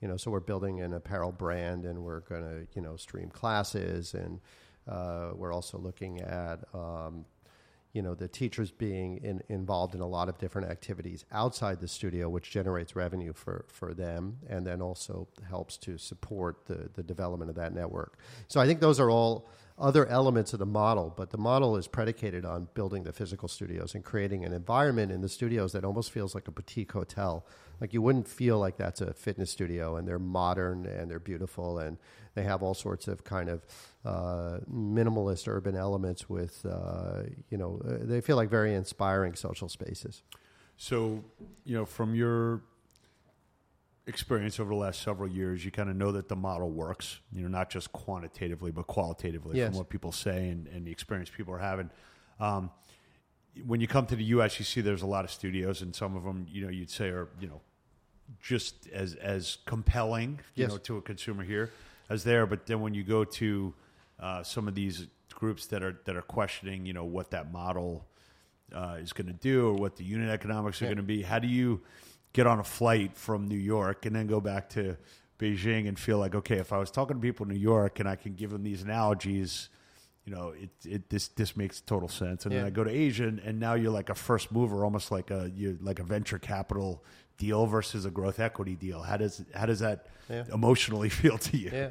You 0.00 0.08
know, 0.08 0.16
so 0.16 0.30
we're 0.30 0.40
building 0.40 0.80
an 0.80 0.94
apparel 0.94 1.30
brand, 1.30 1.84
and 1.84 2.02
we're 2.02 2.20
going 2.20 2.42
to, 2.42 2.66
you 2.74 2.80
know, 2.80 2.96
stream 2.96 3.28
classes, 3.28 4.14
and 4.14 4.40
uh, 4.88 5.32
we're 5.34 5.52
also 5.52 5.78
looking 5.78 6.20
at 6.20 6.64
um, 6.72 7.26
you 7.92 8.02
know 8.02 8.14
the 8.14 8.28
teachers 8.28 8.70
being 8.70 9.18
in, 9.18 9.42
involved 9.48 9.94
in 9.94 10.00
a 10.00 10.06
lot 10.06 10.28
of 10.28 10.38
different 10.38 10.70
activities 10.70 11.24
outside 11.32 11.80
the 11.80 11.88
studio 11.88 12.28
which 12.28 12.50
generates 12.50 12.94
revenue 12.94 13.32
for, 13.32 13.64
for 13.68 13.94
them 13.94 14.38
and 14.48 14.66
then 14.66 14.80
also 14.80 15.26
helps 15.48 15.76
to 15.76 15.98
support 15.98 16.66
the, 16.66 16.88
the 16.94 17.02
development 17.02 17.50
of 17.50 17.56
that 17.56 17.74
network 17.74 18.18
so 18.48 18.60
i 18.60 18.66
think 18.66 18.80
those 18.80 19.00
are 19.00 19.10
all 19.10 19.48
other 19.80 20.06
elements 20.06 20.52
of 20.52 20.58
the 20.58 20.66
model 20.66 21.12
but 21.16 21.30
the 21.30 21.38
model 21.38 21.76
is 21.76 21.86
predicated 21.86 22.44
on 22.44 22.68
building 22.74 23.04
the 23.04 23.12
physical 23.12 23.48
studios 23.48 23.94
and 23.94 24.04
creating 24.04 24.44
an 24.44 24.52
environment 24.52 25.10
in 25.12 25.20
the 25.20 25.28
studios 25.28 25.72
that 25.72 25.84
almost 25.84 26.10
feels 26.10 26.34
like 26.34 26.48
a 26.48 26.50
boutique 26.50 26.92
hotel. 26.92 27.46
Like 27.80 27.92
you 27.92 28.02
wouldn't 28.02 28.28
feel 28.28 28.58
like 28.58 28.76
that's 28.76 29.00
a 29.00 29.12
fitness 29.12 29.50
studio 29.50 29.96
and 29.96 30.06
they're 30.06 30.18
modern 30.18 30.86
and 30.86 31.10
they're 31.10 31.18
beautiful 31.18 31.78
and 31.78 31.98
they 32.34 32.42
have 32.42 32.62
all 32.62 32.74
sorts 32.74 33.08
of 33.08 33.24
kind 33.24 33.48
of 33.48 33.64
uh, 34.04 34.58
minimalist 34.72 35.48
urban 35.48 35.76
elements 35.76 36.28
with 36.28 36.64
uh, 36.64 37.22
you 37.50 37.58
know 37.58 37.80
uh, 37.86 37.98
they 38.00 38.20
feel 38.20 38.36
like 38.36 38.48
very 38.48 38.74
inspiring 38.74 39.34
social 39.34 39.68
spaces. 39.68 40.22
So, 40.76 41.22
you 41.64 41.76
know, 41.76 41.84
from 41.84 42.14
your 42.14 42.62
experience 44.10 44.60
over 44.60 44.68
the 44.70 44.76
last 44.76 45.00
several 45.02 45.28
years, 45.30 45.64
you 45.64 45.70
kind 45.70 45.88
of 45.88 45.96
know 45.96 46.12
that 46.12 46.28
the 46.28 46.36
model 46.36 46.70
works, 46.70 47.20
you 47.32 47.40
know, 47.42 47.48
not 47.48 47.70
just 47.70 47.90
quantitatively, 47.92 48.70
but 48.70 48.86
qualitatively 48.86 49.56
Yes. 49.56 49.68
from 49.70 49.78
what 49.78 49.88
people 49.88 50.12
say 50.12 50.48
and, 50.50 50.66
and 50.68 50.86
the 50.86 50.90
experience 50.90 51.30
people 51.34 51.54
are 51.54 51.58
having. 51.58 51.88
Um, 52.38 52.70
when 53.66 53.80
you 53.80 53.88
come 53.88 54.06
to 54.06 54.16
the 54.16 54.24
U.S., 54.24 54.58
you 54.58 54.64
see 54.66 54.80
there's 54.82 55.02
a 55.02 55.06
lot 55.06 55.24
of 55.24 55.30
studios, 55.30 55.80
and 55.82 55.94
some 55.96 56.14
of 56.16 56.24
them, 56.24 56.46
you 56.50 56.62
know, 56.62 56.68
you'd 56.70 56.90
say 56.90 57.08
are, 57.08 57.28
you 57.40 57.48
know, 57.48 57.60
just 58.40 58.86
as 58.92 59.14
as 59.14 59.58
compelling, 59.64 60.40
you 60.54 60.62
Yes. 60.64 60.70
know, 60.70 60.78
to 60.78 60.96
a 60.98 61.02
consumer 61.02 61.42
here 61.42 61.70
as 62.08 62.22
there. 62.24 62.46
But 62.46 62.66
then 62.66 62.80
when 62.80 62.94
you 62.94 63.02
go 63.02 63.24
to 63.24 63.74
uh, 64.20 64.42
some 64.42 64.68
of 64.68 64.74
these 64.74 65.06
groups 65.34 65.66
that 65.66 65.82
are 65.82 65.98
that 66.04 66.14
are 66.16 66.22
questioning, 66.22 66.86
you 66.86 66.92
know, 66.92 67.04
what 67.04 67.30
that 67.32 67.50
model 67.52 68.06
uh, 68.72 68.98
is 69.00 69.12
going 69.12 69.26
to 69.26 69.32
do 69.32 69.66
or 69.68 69.72
what 69.74 69.96
the 69.96 70.04
unit 70.04 70.30
economics 70.30 70.80
are 70.80 70.84
Yeah. 70.84 70.90
going 70.90 70.96
to 70.98 71.02
be, 71.02 71.22
how 71.22 71.40
do 71.40 71.48
you 71.48 71.80
get 72.32 72.46
on 72.46 72.58
a 72.60 72.64
flight 72.64 73.16
from 73.16 73.46
New 73.46 73.56
York 73.58 74.06
and 74.06 74.14
then 74.14 74.26
go 74.26 74.40
back 74.40 74.68
to 74.70 74.96
Beijing 75.38 75.88
and 75.88 75.98
feel 75.98 76.18
like, 76.18 76.34
okay, 76.34 76.56
if 76.58 76.72
I 76.72 76.78
was 76.78 76.90
talking 76.90 77.16
to 77.16 77.20
people 77.20 77.46
in 77.46 77.52
New 77.52 77.58
York 77.60 77.98
and 78.00 78.08
I 78.08 78.16
can 78.16 78.34
give 78.34 78.50
them 78.50 78.62
these 78.62 78.82
analogies, 78.82 79.68
you 80.24 80.34
know, 80.34 80.50
it, 80.50 80.70
it 80.84 81.08
this 81.10 81.28
this 81.28 81.56
makes 81.56 81.80
total 81.80 82.08
sense. 82.08 82.44
And 82.46 82.54
then 82.54 82.64
I 82.66 82.70
go 82.70 82.84
to 82.84 82.90
Asia, 82.90 83.24
and, 83.24 83.38
and 83.40 83.58
now 83.58 83.74
you're 83.74 83.90
like 83.90 84.10
a 84.10 84.14
first 84.14 84.52
mover, 84.52 84.84
almost 84.84 85.10
like 85.10 85.30
a 85.30 85.50
you 85.54 85.78
like 85.80 85.98
a 85.98 86.04
venture 86.04 86.38
capital 86.38 87.02
deal 87.38 87.66
versus 87.66 88.04
a 88.04 88.10
growth 88.10 88.38
equity 88.38 88.76
deal. 88.76 89.02
How 89.02 89.16
does 89.16 89.42
how 89.54 89.66
does 89.66 89.80
that 89.80 90.06
Yeah. 90.28 90.44
emotionally 90.52 91.08
feel 91.20 91.38
to 91.38 91.56
you? 91.56 91.70
Yeah. 91.72 91.88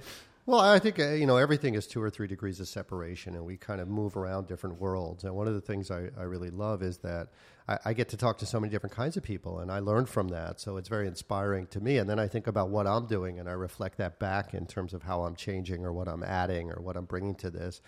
Well, 0.50 0.62
I 0.62 0.80
think 0.80 0.98
uh, 0.98 1.10
you 1.10 1.28
know 1.28 1.38
everything 1.38 1.76
is 1.76 1.86
two 1.86 2.02
or 2.02 2.10
three 2.10 2.26
degrees 2.26 2.60
of 2.60 2.68
separation, 2.68 3.36
and 3.36 3.46
we 3.46 3.56
kind 3.56 3.80
of 3.80 3.88
move 3.88 4.18
around 4.18 4.48
different 4.48 4.82
worlds. 4.82 5.24
And 5.24 5.36
one 5.36 5.48
of 5.48 5.54
the 5.54 5.62
things 5.62 5.92
I, 5.92 6.10
I 6.18 6.24
really 6.24 6.50
love 6.50 6.82
is 6.82 6.98
that 7.04 7.28
I, 7.68 7.78
I 7.86 7.94
get 7.94 8.10
to 8.10 8.18
talk 8.18 8.40
to 8.40 8.48
so 8.48 8.60
many 8.60 8.72
different 8.72 8.96
kinds 8.96 9.16
of 9.16 9.22
people, 9.22 9.60
and 9.60 9.72
I 9.72 9.78
learn 9.78 10.08
from 10.08 10.30
that. 10.30 10.60
So 10.60 10.78
it's 10.78 10.90
very 10.90 11.06
inspiring 11.06 11.68
to 11.68 11.80
me. 11.80 12.00
And 12.00 12.10
then 12.10 12.18
I 12.18 12.28
think 12.28 12.48
about 12.48 12.70
what 12.70 12.88
I'm 12.88 13.06
doing, 13.06 13.38
and 13.38 13.48
I 13.48 13.52
reflect 13.52 14.00
that 14.00 14.18
back 14.18 14.56
in 14.56 14.66
terms 14.66 14.96
of 14.96 15.04
how 15.04 15.22
I'm 15.22 15.36
changing, 15.36 15.86
or 15.86 15.94
what 15.94 16.08
I'm 16.08 16.24
adding, 16.24 16.72
or 16.72 16.82
what 16.82 16.98
I'm 16.98 17.06
bringing 17.06 17.36
to 17.36 17.52
this. 17.52 17.80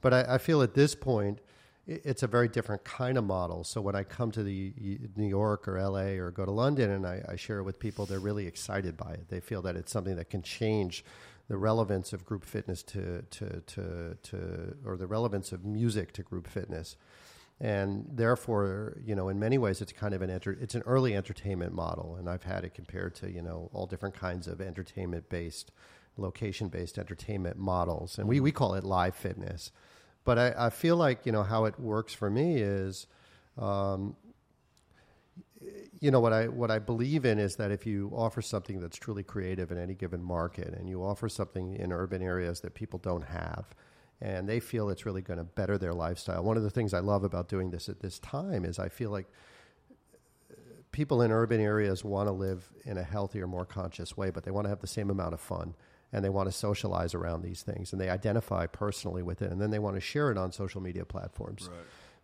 But 0.00 0.14
I, 0.14 0.34
I 0.34 0.38
feel 0.38 0.62
at 0.62 0.74
this 0.74 0.94
point, 0.94 1.40
it's 1.86 2.22
a 2.22 2.28
very 2.28 2.46
different 2.46 2.84
kind 2.84 3.18
of 3.18 3.24
model. 3.24 3.64
So 3.64 3.80
when 3.80 3.96
I 3.96 4.04
come 4.04 4.30
to 4.30 4.44
the 4.44 4.72
New 5.16 5.26
York 5.26 5.66
or 5.66 5.82
LA 5.82 6.16
or 6.16 6.30
go 6.30 6.44
to 6.44 6.50
London 6.50 6.92
and 6.92 7.06
I, 7.06 7.22
I 7.28 7.36
share 7.36 7.58
it 7.58 7.64
with 7.64 7.78
people, 7.78 8.06
they're 8.06 8.20
really 8.20 8.46
excited 8.46 8.96
by 8.96 9.12
it. 9.12 9.28
They 9.28 9.40
feel 9.40 9.60
that 9.62 9.76
it's 9.76 9.92
something 9.92 10.16
that 10.16 10.30
can 10.30 10.42
change 10.42 11.04
the 11.48 11.56
relevance 11.56 12.12
of 12.12 12.24
group 12.24 12.44
fitness 12.44 12.82
to, 12.82 13.22
to, 13.30 13.60
to, 13.66 14.16
to 14.22 14.76
or 14.84 14.96
the 14.96 15.06
relevance 15.06 15.52
of 15.52 15.64
music 15.64 16.12
to 16.12 16.22
group 16.22 16.46
fitness. 16.46 16.96
And 17.60 18.06
therefore, 18.10 18.98
you 19.04 19.14
know, 19.14 19.28
in 19.28 19.38
many 19.38 19.58
ways, 19.58 19.80
it's 19.80 19.92
kind 19.92 20.12
of 20.12 20.22
an 20.22 20.30
enter, 20.30 20.58
it's 20.60 20.74
an 20.74 20.82
early 20.86 21.14
entertainment 21.14 21.72
model, 21.72 22.16
and 22.18 22.28
I've 22.28 22.42
had 22.42 22.64
it 22.64 22.74
compared 22.74 23.14
to 23.16 23.30
you 23.30 23.42
know 23.42 23.70
all 23.72 23.86
different 23.86 24.14
kinds 24.16 24.48
of 24.48 24.60
entertainment 24.60 25.28
based, 25.28 25.70
location 26.16 26.68
based 26.68 26.98
entertainment 26.98 27.56
models, 27.56 28.18
and 28.18 28.28
we, 28.28 28.40
we 28.40 28.50
call 28.50 28.74
it 28.74 28.82
live 28.82 29.14
fitness. 29.14 29.70
But 30.24 30.38
I, 30.38 30.66
I 30.66 30.70
feel 30.70 30.96
like 30.96 31.26
you 31.26 31.32
know 31.32 31.44
how 31.44 31.66
it 31.66 31.78
works 31.78 32.12
for 32.12 32.28
me 32.28 32.56
is, 32.56 33.06
um, 33.56 34.16
you 36.00 36.10
know 36.10 36.20
what 36.20 36.32
I 36.32 36.48
what 36.48 36.70
I 36.70 36.78
believe 36.78 37.24
in 37.24 37.38
is 37.38 37.56
that 37.56 37.70
if 37.70 37.86
you 37.86 38.10
offer 38.14 38.42
something 38.42 38.80
that's 38.80 38.96
truly 38.96 39.22
creative 39.22 39.70
in 39.70 39.78
any 39.78 39.94
given 39.94 40.22
market, 40.22 40.74
and 40.74 40.88
you 40.88 41.02
offer 41.02 41.28
something 41.28 41.74
in 41.74 41.92
urban 41.92 42.22
areas 42.22 42.60
that 42.60 42.74
people 42.74 42.98
don't 42.98 43.24
have, 43.24 43.66
and 44.20 44.48
they 44.48 44.60
feel 44.60 44.90
it's 44.90 45.06
really 45.06 45.22
going 45.22 45.38
to 45.38 45.44
better 45.44 45.78
their 45.78 45.94
lifestyle. 45.94 46.42
One 46.42 46.56
of 46.56 46.62
the 46.62 46.70
things 46.70 46.94
I 46.94 47.00
love 47.00 47.24
about 47.24 47.48
doing 47.48 47.70
this 47.70 47.88
at 47.88 48.00
this 48.00 48.18
time 48.18 48.64
is 48.64 48.78
I 48.78 48.88
feel 48.88 49.10
like 49.10 49.26
uh, 50.50 50.54
people 50.92 51.22
in 51.22 51.30
urban 51.30 51.60
areas 51.60 52.04
want 52.04 52.28
to 52.28 52.32
live 52.32 52.70
in 52.84 52.98
a 52.98 53.02
healthier, 53.02 53.46
more 53.46 53.66
conscious 53.66 54.16
way, 54.16 54.30
but 54.30 54.44
they 54.44 54.50
want 54.50 54.64
to 54.66 54.70
have 54.70 54.80
the 54.80 54.86
same 54.86 55.10
amount 55.10 55.34
of 55.34 55.40
fun 55.40 55.74
and 56.12 56.24
they 56.24 56.28
want 56.30 56.48
to 56.48 56.52
socialize 56.52 57.12
around 57.12 57.42
these 57.42 57.62
things 57.62 57.92
and 57.92 58.00
they 58.00 58.08
identify 58.08 58.66
personally 58.66 59.22
with 59.22 59.42
it 59.42 59.50
and 59.50 59.60
then 59.60 59.70
they 59.70 59.80
want 59.80 59.96
to 59.96 60.00
share 60.00 60.30
it 60.30 60.38
on 60.38 60.52
social 60.52 60.80
media 60.80 61.04
platforms. 61.04 61.68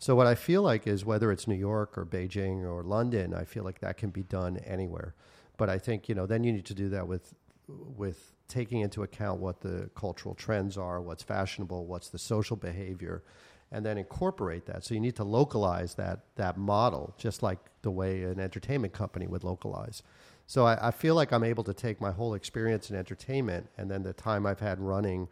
So 0.00 0.14
what 0.14 0.26
I 0.26 0.34
feel 0.34 0.62
like 0.62 0.86
is 0.86 1.04
whether 1.04 1.30
it's 1.30 1.46
New 1.46 1.54
York 1.54 1.98
or 1.98 2.06
Beijing 2.06 2.64
or 2.64 2.82
London, 2.82 3.34
I 3.34 3.44
feel 3.44 3.64
like 3.64 3.80
that 3.80 3.98
can 3.98 4.08
be 4.08 4.22
done 4.22 4.56
anywhere. 4.66 5.14
But 5.58 5.68
I 5.68 5.78
think, 5.78 6.08
you 6.08 6.14
know, 6.14 6.24
then 6.24 6.42
you 6.42 6.54
need 6.54 6.64
to 6.66 6.74
do 6.74 6.88
that 6.88 7.06
with 7.06 7.34
with 7.68 8.32
taking 8.48 8.80
into 8.80 9.02
account 9.04 9.40
what 9.40 9.60
the 9.60 9.90
cultural 9.94 10.34
trends 10.34 10.76
are, 10.78 11.00
what's 11.00 11.22
fashionable, 11.22 11.84
what's 11.84 12.08
the 12.08 12.18
social 12.18 12.56
behavior, 12.56 13.22
and 13.70 13.84
then 13.84 13.98
incorporate 13.98 14.64
that. 14.66 14.84
So 14.84 14.94
you 14.94 15.00
need 15.00 15.16
to 15.16 15.24
localize 15.24 15.94
that 15.96 16.20
that 16.36 16.56
model, 16.56 17.14
just 17.18 17.42
like 17.42 17.58
the 17.82 17.90
way 17.90 18.22
an 18.22 18.40
entertainment 18.40 18.94
company 18.94 19.26
would 19.26 19.44
localize. 19.44 20.02
So 20.46 20.64
I, 20.64 20.88
I 20.88 20.90
feel 20.92 21.14
like 21.14 21.30
I'm 21.30 21.44
able 21.44 21.62
to 21.64 21.74
take 21.74 22.00
my 22.00 22.10
whole 22.10 22.32
experience 22.32 22.88
in 22.90 22.96
entertainment 22.96 23.68
and 23.76 23.90
then 23.90 24.02
the 24.02 24.14
time 24.14 24.46
I've 24.46 24.60
had 24.60 24.80
running 24.80 25.28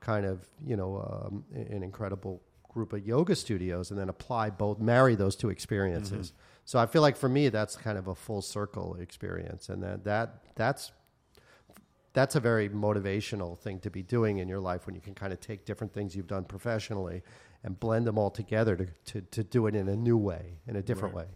kind 0.00 0.26
of, 0.26 0.46
you 0.64 0.76
know, 0.76 0.98
um, 0.98 1.44
an 1.54 1.82
incredible 1.82 2.42
group 2.72 2.92
of 2.92 3.06
yoga 3.06 3.34
studios 3.34 3.90
and 3.90 3.98
then 3.98 4.08
apply 4.08 4.50
both, 4.50 4.78
marry 4.78 5.14
those 5.16 5.36
two 5.36 5.50
experiences. 5.50 6.32
So 6.64 6.78
I 6.78 6.86
feel 6.86 7.02
like 7.02 7.16
for 7.16 7.28
me, 7.28 7.48
that's 7.48 7.76
kind 7.76 7.98
of 7.98 8.06
a 8.06 8.14
full 8.14 8.42
circle 8.42 8.96
experience. 9.00 9.68
And 9.68 9.82
that, 9.82 10.04
that 10.04 10.42
that's, 10.54 10.92
that's 12.12 12.36
a 12.36 12.40
very 12.40 12.68
motivational 12.68 13.58
thing 13.58 13.80
to 13.80 13.90
be 13.90 14.02
doing 14.02 14.38
in 14.38 14.48
your 14.48 14.60
life 14.60 14.86
when 14.86 14.94
you 14.94 15.00
can 15.00 15.14
kind 15.14 15.32
of 15.32 15.40
take 15.40 15.64
different 15.64 15.92
things 15.92 16.14
you've 16.14 16.28
done 16.28 16.44
professionally 16.44 17.22
and 17.64 17.78
blend 17.78 18.06
them 18.06 18.18
all 18.18 18.30
together 18.30 18.76
to, 18.76 18.86
to, 19.04 19.20
to 19.30 19.44
do 19.44 19.66
it 19.66 19.74
in 19.74 19.88
a 19.88 19.96
new 19.96 20.16
way, 20.16 20.58
in 20.66 20.76
a 20.76 20.82
different 20.82 21.14
Right. 21.14 21.26
way. 21.26 21.30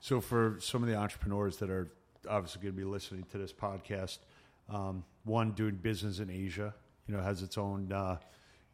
So 0.00 0.20
for 0.20 0.56
some 0.60 0.82
of 0.82 0.88
the 0.88 0.96
entrepreneurs 0.96 1.58
that 1.58 1.70
are 1.70 1.90
obviously 2.28 2.62
going 2.62 2.74
to 2.74 2.78
be 2.78 2.84
listening 2.84 3.24
to 3.32 3.38
this 3.38 3.52
podcast, 3.52 4.18
um, 4.68 5.04
one 5.24 5.52
doing 5.52 5.76
business 5.76 6.18
in 6.20 6.30
Asia, 6.30 6.74
you 7.06 7.14
know, 7.14 7.22
has 7.22 7.42
its 7.42 7.56
own 7.58 7.92
uh, 7.92 8.16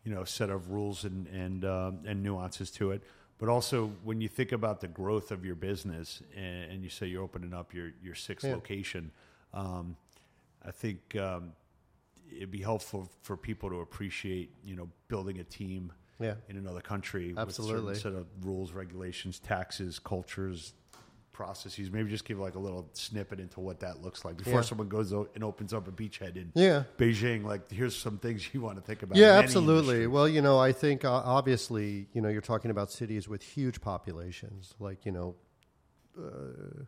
you 0.05 0.15
know 0.15 0.25
set 0.25 0.51
of 0.51 0.71
rules 0.71 1.05
and 1.05 1.27
and 1.29 1.65
um, 1.65 2.01
and 2.07 2.23
nuances 2.23 2.71
to 2.73 2.91
it. 2.93 3.03
But 3.39 3.49
also, 3.49 3.93
when 4.05 4.21
you 4.21 4.29
think 4.29 4.53
about 4.53 4.81
the 4.83 4.89
growth 4.89 5.31
of 5.31 5.47
your 5.47 5.55
business, 5.55 6.23
and, 6.37 6.73
and 6.73 6.83
you 6.85 6.91
say 6.91 7.07
you're 7.07 7.23
opening 7.23 7.55
up 7.55 7.73
your 7.73 7.93
your 8.03 8.15
sixth 8.15 8.47
Yeah. 8.47 8.55
location, 8.55 9.13
um, 9.55 9.97
I 10.63 10.71
think 10.71 11.17
um, 11.17 11.53
it'd 12.37 12.51
be 12.51 12.61
helpful 12.63 13.09
for 13.23 13.37
people 13.37 13.71
to 13.71 13.81
appreciate, 13.81 14.51
you 14.65 14.77
know, 14.77 14.89
building 15.09 15.39
a 15.41 15.45
team 15.45 15.93
Yeah. 16.19 16.35
in 16.49 16.57
another 16.59 16.81
country 16.83 17.35
Absolutely. 17.37 17.93
with 17.93 17.97
certain 17.99 18.13
set 18.13 18.21
of 18.21 18.27
rules, 18.45 18.73
regulations, 18.73 19.39
taxes, 19.39 19.99
cultures, 19.99 20.75
processes. 21.41 21.91
Maybe 21.91 22.11
just 22.11 22.27
give 22.27 22.39
like 22.39 22.55
a 22.55 22.59
little 22.59 22.91
snippet 22.93 23.41
into 23.41 23.61
what 23.61 23.81
that 23.81 24.03
looks 24.03 24.25
like 24.27 24.37
before 24.37 24.55
Yeah. 24.57 24.61
someone 24.61 24.89
goes 24.89 25.11
and 25.13 25.43
opens 25.43 25.73
up 25.73 25.89
a 25.89 25.91
beachhead 25.91 26.37
in 26.37 26.53
Yeah. 26.55 26.85
Beijing. 26.99 27.45
Like, 27.45 27.71
here's 27.71 27.97
some 27.97 28.19
things 28.19 28.53
you 28.53 28.61
want 28.61 28.77
to 28.77 28.83
think 28.83 29.03
about. 29.03 29.17
Yeah, 29.17 29.39
absolutely. 29.39 29.95
industry. 29.95 30.07
Well, 30.09 30.29
you 30.29 30.43
know, 30.43 30.59
I 30.59 30.73
think 30.73 31.05
uh, 31.05 31.11
obviously, 31.13 32.09
you 32.13 32.21
know, 32.21 32.29
you're 32.29 32.43
talking 32.43 32.71
about 32.71 32.91
cities 32.91 33.27
with 33.27 33.43
huge 33.43 33.81
populations, 33.81 34.75
like 34.79 35.07
you 35.07 35.13
know, 35.13 35.35
uh, 36.19 36.85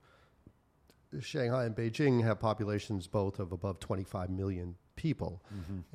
Shanghai 1.20 1.64
and 1.64 1.74
Beijing 1.76 2.22
have 2.24 2.38
populations 2.40 3.06
both 3.06 3.38
of 3.38 3.52
above 3.52 3.78
25 3.80 4.30
million 4.30 4.76
people, 4.96 5.42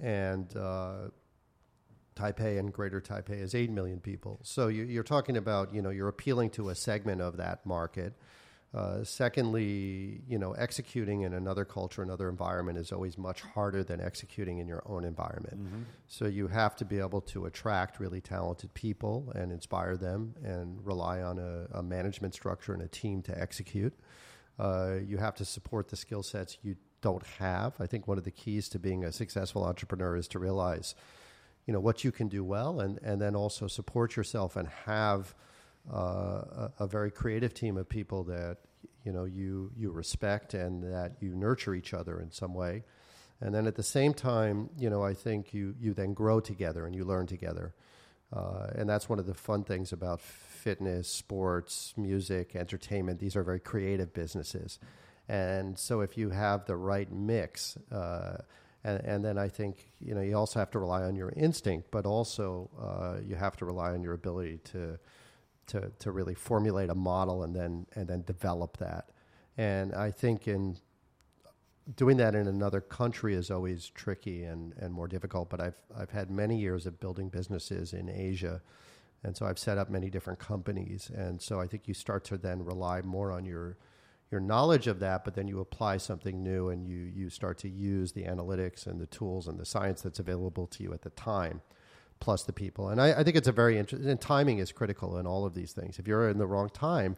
and 0.02 0.56
uh, 0.56 1.10
Taipei 2.15 2.58
and 2.60 2.72
Greater 2.74 3.00
Taipei 3.02 3.39
is 3.41 3.54
8 3.56 3.70
million 3.72 4.00
people. 4.00 4.39
So 4.43 4.67
you, 4.67 4.84
you're 4.84 5.04
talking 5.04 5.38
about, 5.38 5.74
you 5.74 5.82
know, 5.84 5.89
you're 5.91 6.08
appealing 6.08 6.50
to 6.52 6.70
a 6.70 6.76
segment 6.76 7.22
of 7.22 7.38
that 7.38 7.65
market. 7.65 8.13
Uh, 8.74 9.04
secondly, 9.04 10.22
you 10.28 10.38
know, 10.38 10.52
executing 10.54 11.22
in 11.22 11.34
another 11.34 11.66
culture, 11.66 12.04
another 12.04 12.30
environment 12.30 12.78
is 12.78 12.92
always 12.92 13.18
much 13.18 13.42
harder 13.42 13.84
than 13.84 14.02
executing 14.02 14.60
in 14.60 14.68
your 14.68 14.84
own 14.86 15.06
environment. 15.06 15.58
So 16.08 16.26
you 16.26 16.48
have 16.48 16.76
to 16.78 16.86
be 16.86 17.00
able 17.00 17.22
to 17.22 17.46
attract 17.46 18.00
really 18.00 18.22
talented 18.22 18.74
people 18.74 19.32
and 19.36 19.52
inspire 19.52 19.96
them 19.96 20.36
and 20.44 20.86
rely 20.86 21.22
on 21.22 21.40
a, 21.40 21.68
a 21.80 21.82
management 21.82 22.34
structure 22.34 22.74
and 22.74 22.82
a 22.82 22.88
team 22.90 23.22
to 23.24 23.42
execute. 23.42 23.94
Uh, 24.60 24.96
you 25.06 25.18
have 25.18 25.36
to 25.36 25.46
support 25.46 25.88
the 25.88 25.96
skill 25.96 26.22
sets 26.22 26.58
you 26.62 26.76
don't 27.02 27.26
have. 27.40 27.74
I 27.80 27.88
think 27.88 28.08
one 28.08 28.18
of 28.18 28.26
the 28.26 28.32
keys 28.32 28.68
to 28.70 28.80
being 28.80 29.06
a 29.06 29.12
successful 29.12 29.64
entrepreneur 29.64 30.18
is 30.18 30.28
to 30.30 30.40
realize, 30.40 30.94
you 31.66 31.74
know, 31.74 31.80
what 31.80 32.04
you 32.04 32.12
can 32.12 32.28
do 32.28 32.44
well, 32.44 32.80
and 32.82 33.00
and 33.04 33.22
then 33.22 33.36
also 33.36 33.68
support 33.68 34.16
yourself 34.16 34.56
and 34.56 34.68
have 34.86 35.36
a, 35.91 36.71
a 36.80 36.88
very 36.88 37.12
creative 37.12 37.54
team 37.54 37.78
of 37.78 37.88
people 37.88 38.23
that 38.26 38.58
you 39.04 39.12
know 39.12 39.26
you 39.26 39.71
you 39.78 39.91
respect 39.91 40.54
and 40.54 40.84
that 40.84 41.17
you 41.21 41.36
nurture 41.36 41.73
each 41.73 41.93
other 41.93 42.19
in 42.19 42.32
some 42.32 42.54
way. 42.54 42.84
And 43.39 43.54
then 43.54 43.67
at 43.67 43.76
the 43.76 43.84
same 43.84 44.13
time, 44.13 44.69
you 44.80 44.89
know, 44.89 45.04
I 45.04 45.13
think 45.13 45.54
you 45.54 45.76
you 45.80 45.93
then 45.93 46.13
grow 46.13 46.39
together 46.39 46.86
and 46.86 46.95
you 46.95 47.06
learn 47.06 47.28
together. 47.28 47.73
Uh, 48.34 48.67
and 48.76 48.89
that's 48.89 49.08
one 49.08 49.19
of 49.19 49.26
the 49.26 49.34
fun 49.34 49.63
things 49.63 49.93
about 49.93 50.19
fitness, 50.19 51.08
sports, 51.08 51.93
music, 51.95 52.56
entertainment. 52.56 53.19
These 53.19 53.38
are 53.38 53.43
very 53.43 53.60
creative 53.60 54.13
businesses. 54.13 54.80
And 55.30 55.78
so 55.78 56.02
if 56.02 56.17
you 56.17 56.30
have 56.32 56.65
the 56.65 56.76
right 56.76 57.10
mix, 57.12 57.78
uh, 57.91 58.38
and, 58.84 59.00
and 59.06 59.26
then 59.26 59.38
I 59.38 59.47
think, 59.50 59.91
you 60.00 60.13
know, 60.13 60.21
you 60.21 60.36
also 60.36 60.60
have 60.60 60.71
to 60.71 60.80
rely 60.80 61.04
on 61.04 61.15
your 61.15 61.34
instinct, 61.36 61.89
but 61.91 62.06
also 62.06 62.69
uh, 62.80 63.21
you 63.26 63.36
have 63.36 63.56
to 63.58 63.65
rely 63.65 63.91
on 63.91 64.02
your 64.02 64.13
ability 64.13 64.60
to, 64.71 65.00
to, 65.68 65.92
to 66.00 66.12
really 66.12 66.34
formulate 66.36 66.90
a 66.90 66.96
model 66.96 67.44
and 67.44 67.56
then, 67.56 67.86
and 67.96 68.08
then 68.08 68.24
develop 68.24 68.78
that. 68.78 69.10
And 69.58 69.94
I 69.94 70.12
think 70.12 70.48
in 70.48 70.78
doing 71.96 72.18
that 72.18 72.36
in 72.36 72.48
another 72.48 72.82
country 72.82 73.34
is 73.34 73.50
always 73.50 73.90
tricky 73.90 74.44
and, 74.44 74.74
and 74.78 74.94
more 74.94 75.08
difficult. 75.08 75.50
But 75.50 75.62
I've 75.62 75.82
I've 75.98 76.12
had 76.12 76.30
many 76.30 76.58
years 76.58 76.86
of 76.86 77.00
building 77.00 77.30
businesses 77.30 77.94
in 77.94 78.10
Asia, 78.10 78.62
and 79.24 79.36
so 79.36 79.46
I've 79.46 79.60
set 79.60 79.78
up 79.78 79.90
many 79.90 80.10
different 80.10 80.40
companies. 80.40 81.10
And 81.16 81.42
so 81.42 81.60
I 81.60 81.68
think 81.68 81.88
you 81.88 81.94
start 81.94 82.24
to 82.26 82.38
then 82.38 82.64
rely 82.64 83.02
more 83.02 83.32
on 83.32 83.46
your 83.46 83.78
your 84.32 84.42
knowledge 84.42 84.88
of 84.88 85.00
that, 85.00 85.24
but 85.24 85.36
then 85.36 85.48
you 85.48 85.62
apply 85.62 85.98
something 85.98 86.44
new 86.44 86.70
and 86.70 86.86
you 86.86 86.98
you 86.98 87.30
start 87.30 87.58
to 87.60 87.70
use 87.70 88.12
the 88.12 88.24
analytics 88.24 88.86
and 88.86 89.00
the 89.00 89.08
tools 89.08 89.48
and 89.48 89.58
the 89.60 89.66
science 89.66 90.02
that's 90.02 90.20
available 90.20 90.68
to 90.68 90.84
you 90.84 90.94
at 90.94 91.04
the 91.04 91.12
time, 91.12 91.62
plus 92.20 92.44
the 92.44 92.54
people. 92.54 92.90
And 92.90 93.02
I, 93.02 93.20
I 93.20 93.24
think 93.24 93.36
it's 93.36 93.48
a 93.48 93.52
very 93.52 93.78
interesting. 93.78 94.10
And 94.10 94.20
timing 94.20 94.60
is 94.60 94.72
critical 94.72 95.18
in 95.18 95.28
all 95.28 95.46
of 95.46 95.54
these 95.54 95.74
things. 95.74 96.00
If 96.00 96.08
you're 96.08 96.30
in 96.30 96.38
the 96.38 96.48
wrong 96.48 96.70
time, 96.70 97.18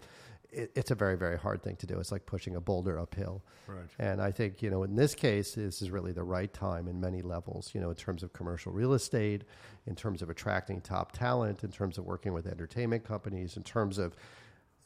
it, 0.51 0.71
it's 0.75 0.91
a 0.91 0.95
very 0.95 1.17
very 1.17 1.37
hard 1.37 1.61
thing 1.61 1.75
to 1.77 1.87
do. 1.87 1.99
It's 1.99 2.11
like 2.11 2.25
pushing 2.25 2.55
a 2.55 2.61
boulder 2.61 2.99
uphill. 2.99 3.43
Right. 3.67 3.85
And 3.99 4.21
I 4.21 4.31
think, 4.31 4.61
you 4.61 4.69
know, 4.69 4.83
in 4.83 4.95
this 4.95 5.15
case, 5.15 5.53
this 5.53 5.81
is 5.81 5.91
really 5.91 6.11
the 6.11 6.23
right 6.23 6.51
time 6.53 6.87
in 6.87 6.99
many 6.99 7.21
levels, 7.21 7.71
you 7.73 7.81
know, 7.81 7.89
in 7.89 7.95
terms 7.95 8.23
of 8.23 8.33
commercial 8.33 8.71
real 8.71 8.93
estate, 8.93 9.43
in 9.85 9.95
terms 9.95 10.21
of 10.21 10.29
attracting 10.29 10.81
top 10.81 11.11
talent, 11.11 11.63
in 11.63 11.71
terms 11.71 11.97
of 11.97 12.05
working 12.05 12.33
with 12.33 12.47
entertainment 12.47 13.03
companies, 13.03 13.57
in 13.57 13.63
terms 13.63 13.97
of 13.97 14.15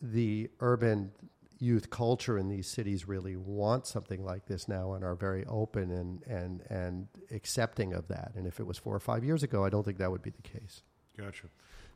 the 0.02 0.50
urban 0.60 1.12
youth 1.60 1.90
culture 1.90 2.38
in 2.38 2.50
these 2.50 2.68
cities 2.68 3.08
really 3.08 3.36
want 3.36 3.88
something 3.88 4.24
like 4.24 4.46
this 4.48 4.68
now 4.68 4.94
and 4.94 5.04
are 5.04 5.16
very 5.16 5.46
open 5.46 5.92
and, 5.92 6.24
and, 6.24 6.62
and 6.70 7.08
accepting 7.32 7.94
of 7.94 8.08
that. 8.08 8.32
And 8.36 8.46
if 8.48 8.60
it 8.60 8.66
was 8.66 8.78
four 8.78 8.96
or 8.96 9.00
five 9.00 9.24
years 9.24 9.44
ago, 9.44 9.64
I 9.64 9.70
don't 9.70 9.84
think 9.84 9.98
that 9.98 10.12
would 10.12 10.22
be 10.22 10.32
the 10.32 10.42
case. 10.42 10.82
Gotcha. 11.18 11.48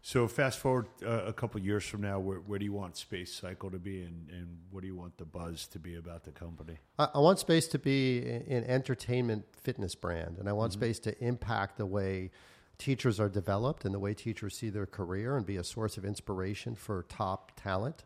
So 0.01 0.27
fast 0.27 0.59
forward 0.59 0.85
uh, 1.05 1.23
a 1.25 1.33
couple 1.33 1.59
years 1.59 1.83
from 1.83 2.01
now, 2.01 2.19
where, 2.19 2.37
where 2.37 2.59
do 2.59 2.65
you 2.65 2.71
want 2.71 2.95
Space 2.95 3.33
Cycle 3.33 3.69
to 3.71 3.79
be, 3.79 4.03
and, 4.03 4.29
and 4.29 4.57
what 4.71 4.81
do 4.81 4.87
you 4.87 4.95
want 4.95 5.17
the 5.17 5.25
buzz 5.25 5.67
to 5.67 5.79
be 5.79 5.95
about 5.95 6.23
the 6.23 6.31
company? 6.31 6.77
I, 6.97 7.09
I 7.15 7.19
want 7.19 7.39
space 7.39 7.67
to 7.69 7.79
be 7.79 8.19
an 8.29 8.63
entertainment 8.65 9.45
fitness 9.59 9.95
brand, 9.95 10.37
and 10.37 10.47
I 10.47 10.53
want 10.53 10.71
Mm-hmm. 10.71 10.81
space 10.81 10.99
to 10.99 11.23
impact 11.23 11.77
the 11.77 11.85
way 11.85 12.31
teachers 12.77 13.19
are 13.19 13.27
developed 13.27 13.85
and 13.85 13.93
the 13.93 13.99
way 13.99 14.13
teachers 14.13 14.55
see 14.55 14.69
their 14.69 14.85
career 14.85 15.35
and 15.35 15.45
be 15.45 15.57
a 15.57 15.63
source 15.63 15.97
of 15.97 16.05
inspiration 16.05 16.75
for 16.75 17.03
top 17.09 17.51
talent. 17.55 18.05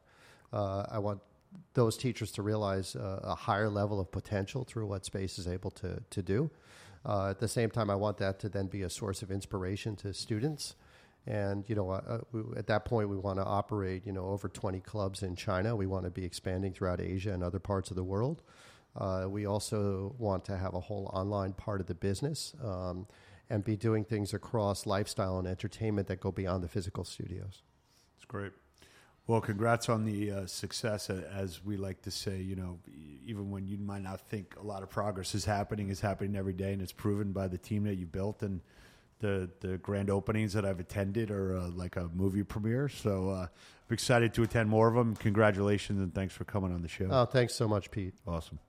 Uh, 0.53 0.85
I 0.89 0.97
want 0.97 1.19
those 1.73 1.97
teachers 1.97 2.31
to 2.33 2.41
realize 2.41 2.95
uh, 2.95 3.19
a 3.23 3.35
higher 3.35 3.69
level 3.69 3.99
of 3.99 4.11
potential 4.11 4.63
through 4.63 4.87
what 4.87 5.05
space 5.05 5.39
is 5.39 5.47
able 5.47 5.71
to, 5.71 6.01
to 6.09 6.21
do. 6.21 6.49
Uh, 7.05 7.29
at 7.29 7.39
the 7.39 7.47
same 7.47 7.69
time, 7.69 7.89
I 7.89 7.95
want 7.95 8.17
that 8.17 8.39
to 8.39 8.49
then 8.49 8.67
be 8.67 8.83
a 8.83 8.89
source 8.89 9.21
of 9.21 9.31
inspiration 9.31 9.95
to 9.97 10.13
students. 10.13 10.75
And 11.25 11.67
you 11.69 11.75
know, 11.75 11.91
uh, 11.91 12.19
we, 12.31 12.41
at 12.57 12.67
that 12.67 12.85
point, 12.85 13.09
we 13.09 13.17
want 13.17 13.39
to 13.39 13.45
operate 13.45 14.05
you 14.05 14.11
know 14.11 14.25
over 14.25 14.49
20 14.49 14.79
clubs 14.81 15.23
in 15.23 15.35
China. 15.35 15.75
We 15.75 15.87
want 15.87 16.05
to 16.05 16.11
be 16.11 16.25
expanding 16.25 16.73
throughout 16.73 16.99
Asia 16.99 17.31
and 17.31 17.43
other 17.43 17.59
parts 17.59 17.91
of 17.91 17.95
the 17.95 18.03
world. 18.03 18.41
Uh, 18.95 19.25
we 19.29 19.45
also 19.45 20.15
want 20.17 20.43
to 20.45 20.57
have 20.57 20.73
a 20.73 20.79
whole 20.79 21.09
online 21.13 21.53
part 21.53 21.79
of 21.79 21.87
the 21.87 21.95
business 21.95 22.53
um, 22.63 23.07
and 23.49 23.63
be 23.63 23.77
doing 23.77 24.03
things 24.03 24.33
across 24.33 24.85
lifestyle 24.85 25.39
and 25.39 25.47
entertainment 25.47 26.07
that 26.07 26.19
go 26.19 26.31
beyond 26.31 26.63
the 26.63 26.67
physical 26.67 27.05
studios. 27.05 27.61
It's 28.17 28.25
great. 28.25 28.51
Well, 29.27 29.39
congrats 29.39 29.88
on 29.88 30.03
the 30.05 30.31
uh, 30.31 30.45
success. 30.47 31.10
As 31.10 31.63
we 31.63 31.77
like 31.77 32.01
to 32.03 32.12
say, 32.12 32.41
you 32.41 32.55
know, 32.55 32.79
even 33.25 33.51
when 33.51 33.67
you 33.67 33.77
might 33.77 34.01
not 34.01 34.19
think 34.21 34.55
a 34.60 34.63
lot 34.63 34.84
of 34.84 34.89
progress 34.89 35.36
is 35.36 35.45
happening, 35.45 35.89
is 35.89 36.01
happening 36.01 36.36
every 36.36 36.53
day, 36.53 36.73
and 36.73 36.81
it's 36.81 36.91
proven 36.91 37.31
by 37.31 37.47
the 37.47 37.57
team 37.57 37.84
that 37.84 37.95
you 37.95 38.07
built 38.07 38.41
and 38.41 38.62
the 39.19 39.49
the 39.60 39.77
grand 39.77 40.10
openings 40.10 40.53
that 40.53 40.65
I've 40.65 40.79
attended 40.79 41.31
are 41.31 41.55
uh, 41.55 41.69
like 41.69 41.95
a 41.95 42.10
movie 42.13 42.43
premiere. 42.43 42.89
So 42.89 43.29
uh, 43.29 43.41
I'm 43.43 43.93
excited 43.93 44.34
to 44.34 44.43
attend 44.43 44.69
more 44.69 44.88
of 44.88 44.95
them. 44.95 45.15
Congratulations 45.15 45.99
and 45.99 46.13
thanks 46.13 46.34
for 46.34 46.43
coming 46.43 46.73
on 46.73 46.81
the 46.81 46.88
show. 46.88 47.07
Oh, 47.10 47.25
thanks 47.25 47.53
so 47.55 47.67
much, 47.67 47.91
Pete. 47.91 48.15
awesome. 48.27 48.60